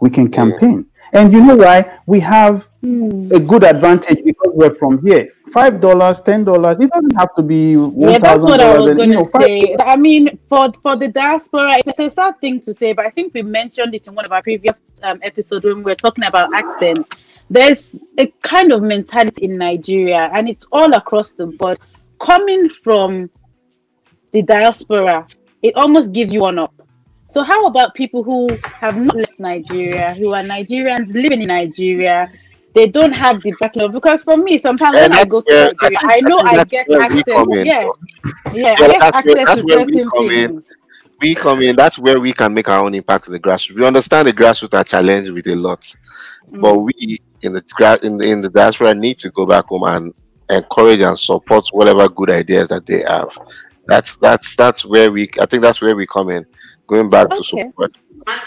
[0.00, 0.86] we can campaign.
[1.12, 1.98] And you know why?
[2.06, 3.30] We have mm.
[3.32, 5.28] a good advantage because we're from here.
[5.52, 6.78] Five dollars, ten dollars.
[6.80, 9.76] It doesn't have to be Yeah, that's what I was going to say.
[9.78, 13.34] I mean, for for the diaspora, it's a sad thing to say, but I think
[13.34, 16.54] we mentioned it in one of our previous um, episodes when we were talking about
[16.54, 17.10] accents.
[17.50, 21.78] There's a kind of mentality in Nigeria, and it's all across the board.
[22.18, 23.28] Coming from
[24.32, 25.26] the diaspora,
[25.60, 26.72] it almost gives you one up
[27.32, 32.30] so how about people who have not left Nigeria, who are Nigerians living in Nigeria?
[32.74, 35.98] They don't have the backing because for me, sometimes when I go to yeah, Nigeria,
[36.02, 37.24] I, I know I, get access.
[37.26, 37.88] Yeah,
[38.52, 40.70] yeah, I get access to certain things.
[40.70, 40.76] In.
[41.22, 41.74] We come in.
[41.74, 43.76] That's where we can make our own impact in the grassroots.
[43.76, 45.80] We understand the grassroots are challenged with a lot,
[46.50, 46.60] mm.
[46.60, 50.14] but we in the in the in the diaspora need to go back home and
[50.50, 53.30] encourage and support whatever good ideas that they have.
[53.86, 55.30] That's that's that's where we.
[55.40, 56.44] I think that's where we come in
[56.92, 57.36] going back okay.
[57.38, 57.96] to support.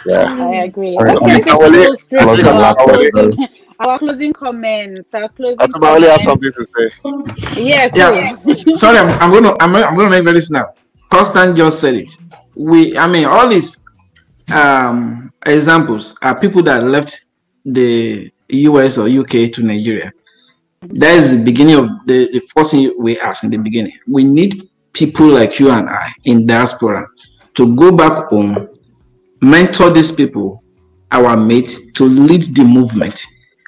[0.05, 0.95] Yeah, I agree.
[0.95, 3.47] Okay, okay, so our, closing,
[3.79, 5.13] our closing comments.
[5.13, 5.57] Our closing.
[5.59, 7.61] I only have something to say.
[7.61, 8.37] Yeah, yeah.
[8.53, 10.65] Sorry, I'm, I'm gonna I'm, I'm gonna make this now.
[11.09, 12.11] Constant just said it.
[12.55, 13.83] We, I mean, all these
[14.53, 17.25] um examples are people that left
[17.65, 20.11] the US or UK to Nigeria.
[20.81, 23.97] That is the beginning of the, the first thing we ask in the beginning.
[24.07, 27.07] We need people like you and I in diaspora
[27.55, 28.69] to go back home,
[29.41, 30.63] mentor these people,
[31.11, 33.21] our mates, to lead the movement.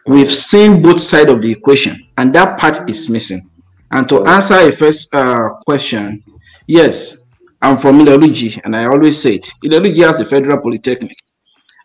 [0.06, 3.50] We've seen both sides of the equation, and that part is missing.
[3.92, 6.24] And to answer a first uh, question,
[6.68, 7.28] yes,
[7.62, 9.52] I'm from Ileoluji, and I always say it.
[9.64, 11.18] Ileoluji has the Federal Polytechnic.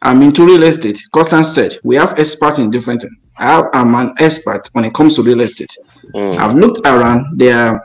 [0.03, 1.01] I'm into real estate.
[1.13, 3.05] Constance said we have experts in different.
[3.39, 5.75] I am an expert when it comes to real estate.
[6.15, 6.37] Mm.
[6.39, 7.39] I've looked around.
[7.39, 7.81] There,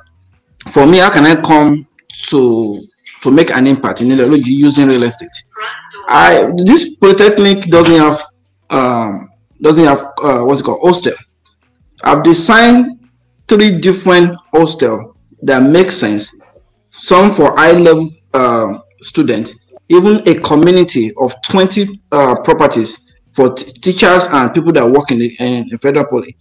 [0.72, 1.88] for me, how can I come
[2.30, 2.82] to
[3.22, 5.32] to make an impact in Ileoluji using real estate.
[6.08, 8.22] I this polytechnic doesn't have
[8.70, 9.30] um,
[9.62, 11.14] doesn't have uh, what's it called hostel.
[12.04, 13.10] I've designed
[13.48, 16.34] three different hostel that make sense.
[16.92, 19.54] Some for high level uh, students,
[19.90, 25.36] even a community of 20 uh, properties for teachers and people that work in the
[25.40, 26.36] in federal poly.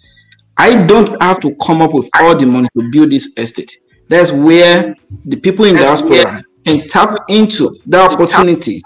[0.57, 3.77] I don't have to come up with all the money to build this estate.
[4.09, 4.95] That's where
[5.27, 8.83] the people in the diaspora and tap into that opportunity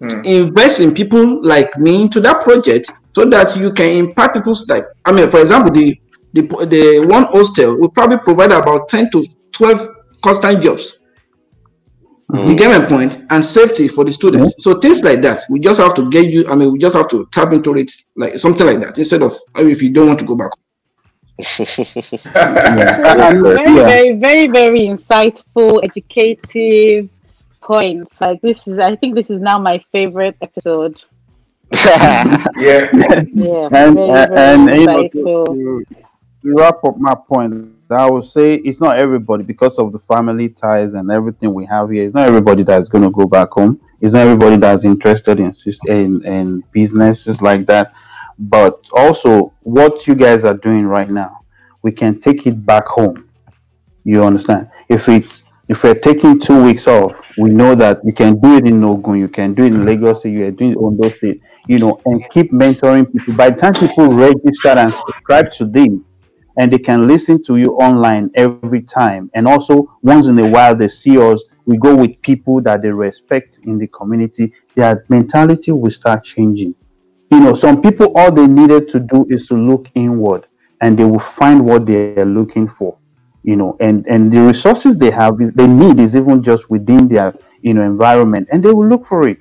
[0.00, 0.24] mm.
[0.24, 4.84] invest in people like me into that project so that you can impact people's life
[5.04, 5.98] i mean for example the
[6.34, 9.88] the, the one hostel will probably provide about 10 to 12
[10.22, 11.06] constant jobs
[12.30, 12.48] mm.
[12.48, 14.60] you get my point and safety for the students mm.
[14.60, 17.08] so things like that we just have to get you i mean we just have
[17.08, 20.24] to tap into it like something like that instead of if you don't want to
[20.24, 20.50] go back
[21.38, 23.32] yeah.
[23.32, 27.08] very, very, very, very insightful, educative,
[27.62, 28.20] points.
[28.20, 31.02] Like this is, I think this is now my favorite episode.
[31.84, 35.84] yeah, yeah, and very, uh, very and able to,
[36.42, 37.74] to wrap up my point.
[37.90, 41.90] I would say it's not everybody because of the family ties and everything we have
[41.90, 42.04] here.
[42.04, 43.80] It's not everybody that's going to go back home.
[44.00, 45.52] It's not everybody that's interested in
[45.86, 47.92] in, in businesses like that.
[48.38, 51.40] But also, what you guys are doing right now,
[51.82, 53.28] we can take it back home.
[54.04, 54.68] You understand?
[54.88, 55.42] If it's
[55.72, 59.18] if we're taking two weeks off, we know that you can do it in Ogun,
[59.18, 59.86] you can do it in mm.
[59.86, 63.34] Lagos, you are doing it Ondo State, you know, and keep mentoring people.
[63.34, 66.04] By the time people register and subscribe to them,
[66.58, 70.76] and they can listen to you online every time, and also once in a while
[70.76, 74.52] they see us, we go with people that they respect in the community.
[74.74, 76.74] Their mentality will start changing.
[77.30, 80.46] You know, some people all they needed to do is to look inward
[80.82, 82.98] and they will find what they are looking for
[83.44, 87.34] you know and and the resources they have they need is even just within their
[87.60, 89.38] you know environment and they will look for it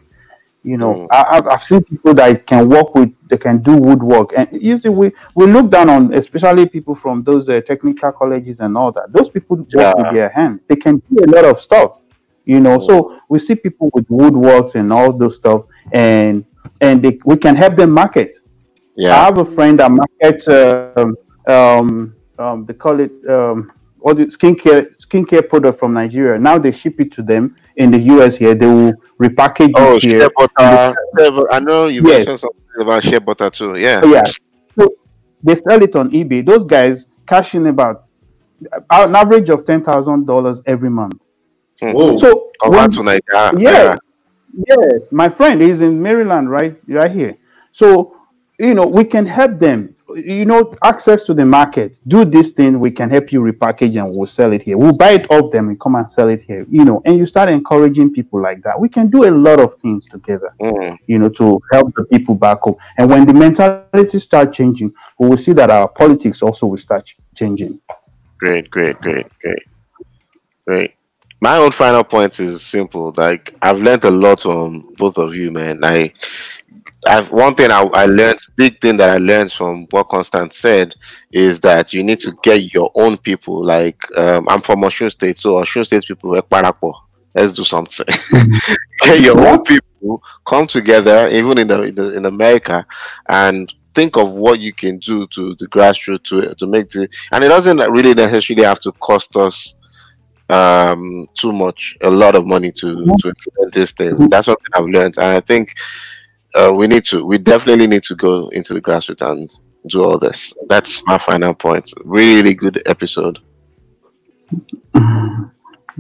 [0.64, 1.08] you know mm.
[1.12, 5.12] I, have seen people that can work with they can do woodwork and usually we
[5.36, 9.30] we look down on especially people from those uh, technical colleges and all that those
[9.30, 9.94] people work yeah.
[9.96, 11.98] with their hands they can do a lot of stuff
[12.46, 12.86] you know mm.
[12.88, 15.62] so we see people with woodworks and all those stuff
[15.94, 16.46] and
[16.80, 18.38] and they, we can help them market
[18.96, 21.16] yeah i have a friend that markets um,
[21.48, 23.72] um, um, they call it um,
[24.02, 26.40] all the skincare skincare product from Nigeria.
[26.40, 28.56] Now they ship it to them in the US here.
[28.56, 30.30] They will repackage oh, it here.
[30.36, 30.96] Butter.
[31.52, 32.18] I know you yes.
[32.26, 33.76] mentioned something about shea butter too.
[33.76, 34.04] Yeah.
[34.06, 34.24] Yeah.
[34.78, 34.90] So
[35.44, 36.46] they sell it on eBay.
[36.46, 38.06] Those guys cash in about
[38.90, 41.22] an average of ten thousand dollars every month.
[41.80, 41.92] Hmm.
[41.92, 42.18] Whoa.
[42.18, 43.52] So when, to Nigeria.
[43.58, 43.96] Yeah.
[44.68, 44.98] Yeah.
[45.12, 46.76] My friend is in Maryland, right?
[46.88, 47.34] Right here.
[47.74, 48.18] So
[48.60, 51.98] you know, we can help them you know, access to the market.
[52.08, 54.78] Do this thing, we can help you repackage and we'll sell it here.
[54.78, 56.66] We'll buy it off them and come and sell it here.
[56.70, 58.80] You know, and you start encouraging people like that.
[58.80, 60.98] We can do a lot of things together, mm.
[61.08, 62.78] you know, to help the people back home.
[62.98, 67.14] And when the mentality start changing, we will see that our politics also will start
[67.36, 67.80] changing.
[68.38, 69.64] Great, great, great, great,
[70.66, 70.96] great.
[71.44, 73.12] My own final point is simple.
[73.18, 75.84] Like I've learned a lot from both of you, man.
[75.84, 76.14] I
[77.08, 80.94] I've, one thing I, I learned, big thing that I learned from what Constant said
[81.32, 83.66] is that you need to get your own people.
[83.66, 86.94] Like um, I'm from Osun State, so Osun State people parapo.
[87.34, 88.06] Let's do something.
[89.00, 92.86] get your own people, come together, even in the, in the in America,
[93.28, 97.10] and think of what you can do to the grassroots to to make the.
[97.32, 99.74] And it doesn't really necessarily have to cost us
[100.52, 104.28] um too much, a lot of money to to implement these things.
[104.30, 105.74] That's what I've learned, and I think
[106.56, 109.50] uh, we need to we definitely need to go into the grassroots and
[109.88, 110.54] do all this.
[110.68, 111.92] That's my final point.
[112.04, 113.40] Really good episode.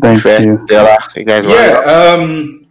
[0.01, 0.43] Thank Fair.
[0.43, 0.65] you.
[0.67, 2.65] Dela, you guys yeah um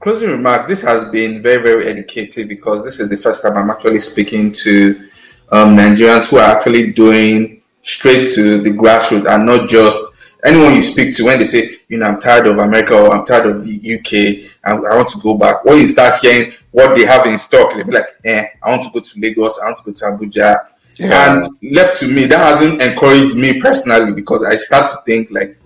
[0.00, 3.70] closing remark this has been very very educative because this is the first time i'm
[3.70, 5.08] actually speaking to
[5.50, 10.12] um, nigerians who are actually doing straight to the grassroots and not just
[10.44, 13.24] anyone you speak to when they say, you know, I'm tired of America or I'm
[13.24, 16.94] tired of the UK and I want to go back, when you start hearing what
[16.94, 19.66] they have in stock, they'll be like, eh, I want to go to Lagos, I
[19.66, 20.66] want to go to Abuja.
[20.96, 21.36] Yeah.
[21.36, 25.56] And left to me, that hasn't encouraged me personally because I start to think like,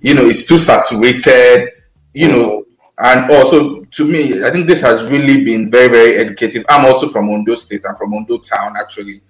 [0.00, 1.70] you know, it's too saturated,
[2.14, 2.66] you know,
[2.98, 6.64] and also to me, I think this has really been very, very educative.
[6.68, 9.20] I'm also from Ondo State, I'm from Ondo Town actually.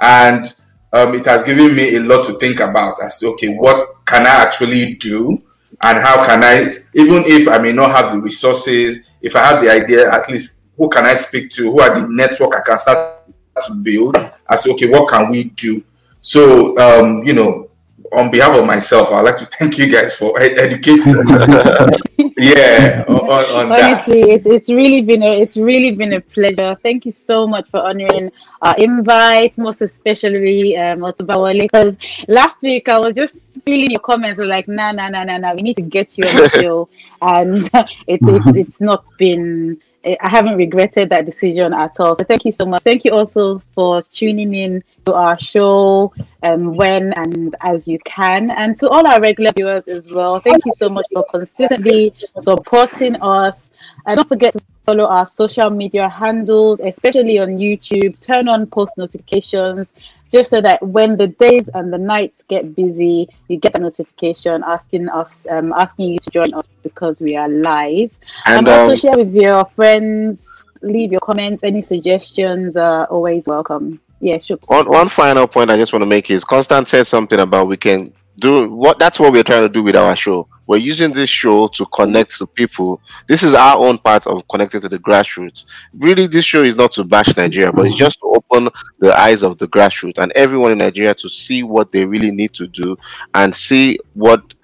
[0.00, 0.54] And
[0.92, 4.26] um, it has given me a lot to think about as to okay, what can
[4.26, 5.42] I actually do,
[5.80, 9.62] and how can I, even if I may not have the resources, if I have
[9.62, 12.78] the idea, at least who can I speak to, who are the network I can
[12.78, 13.24] start
[13.66, 14.16] to build,
[14.48, 15.82] as okay, what can we do?
[16.20, 17.70] So, um, you know,
[18.12, 21.14] on behalf of myself, I'd like to thank you guys for educating.
[22.42, 26.74] yeah, on, on honestly, it, it's really been a it's really been a pleasure.
[26.82, 31.60] Thank you so much for honoring our invite, most especially um, Otumba Wale.
[31.60, 31.94] Because
[32.28, 35.54] last week I was just feeling your comments like, nah, nah, nah, nah, nah.
[35.54, 36.88] We need to get you on the show,
[37.20, 37.70] and
[38.06, 42.16] it's it's it's not been I haven't regretted that decision at all.
[42.16, 42.82] So thank you so much.
[42.82, 48.50] Thank you also for tuning in to our show um, when and as you can.
[48.50, 53.14] And to all our regular viewers as well, thank you so much for consistently supporting
[53.22, 53.70] us.
[54.06, 58.24] And don't forget to follow our social media handles, especially on YouTube.
[58.24, 59.92] Turn on post notifications
[60.32, 64.62] just so that when the days and the nights get busy, you get a notification
[64.66, 68.10] asking us, um, asking you to join us because we are live.
[68.46, 73.44] And, and also um, share with your friends, leave your comments, any suggestions are always
[73.46, 74.00] welcome.
[74.20, 74.58] Yeah, sure.
[74.66, 77.76] One, one final point I just want to make is Constant said something about we
[77.76, 81.28] can do what that's what we're trying to do with our show we're using this
[81.28, 83.00] show to connect to people.
[83.28, 85.64] This is our own part of connecting to the grassroots.
[85.92, 89.42] Really, this show is not to bash Nigeria, but it's just to open the eyes
[89.42, 92.96] of the grassroots and everyone in Nigeria to see what they really need to do
[93.34, 94.54] and see what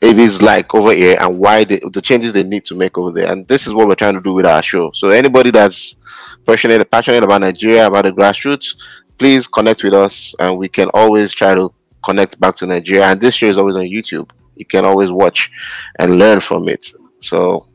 [0.00, 3.12] it is like over here and why they, the changes they need to make over
[3.12, 3.30] there.
[3.30, 4.90] And this is what we're trying to do with our show.
[4.92, 5.96] So anybody that's
[6.46, 8.74] passionate passionate about Nigeria, about the grassroots,
[9.18, 11.72] please connect with us and we can always try to
[12.04, 13.04] connect back to Nigeria.
[13.04, 15.50] And this show is always on YouTube you can always watch
[15.98, 16.92] and learn from it.
[17.20, 17.66] So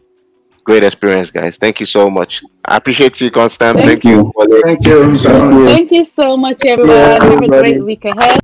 [0.63, 1.57] great experience, guys.
[1.57, 2.43] Thank you so much.
[2.65, 3.77] I appreciate you, Constant.
[3.77, 4.32] Thank, Thank you.
[4.38, 4.61] you.
[4.65, 5.17] Thank you.
[5.17, 6.95] Thank you so much, everyone.
[6.95, 8.41] Yeah, Have a great week ahead.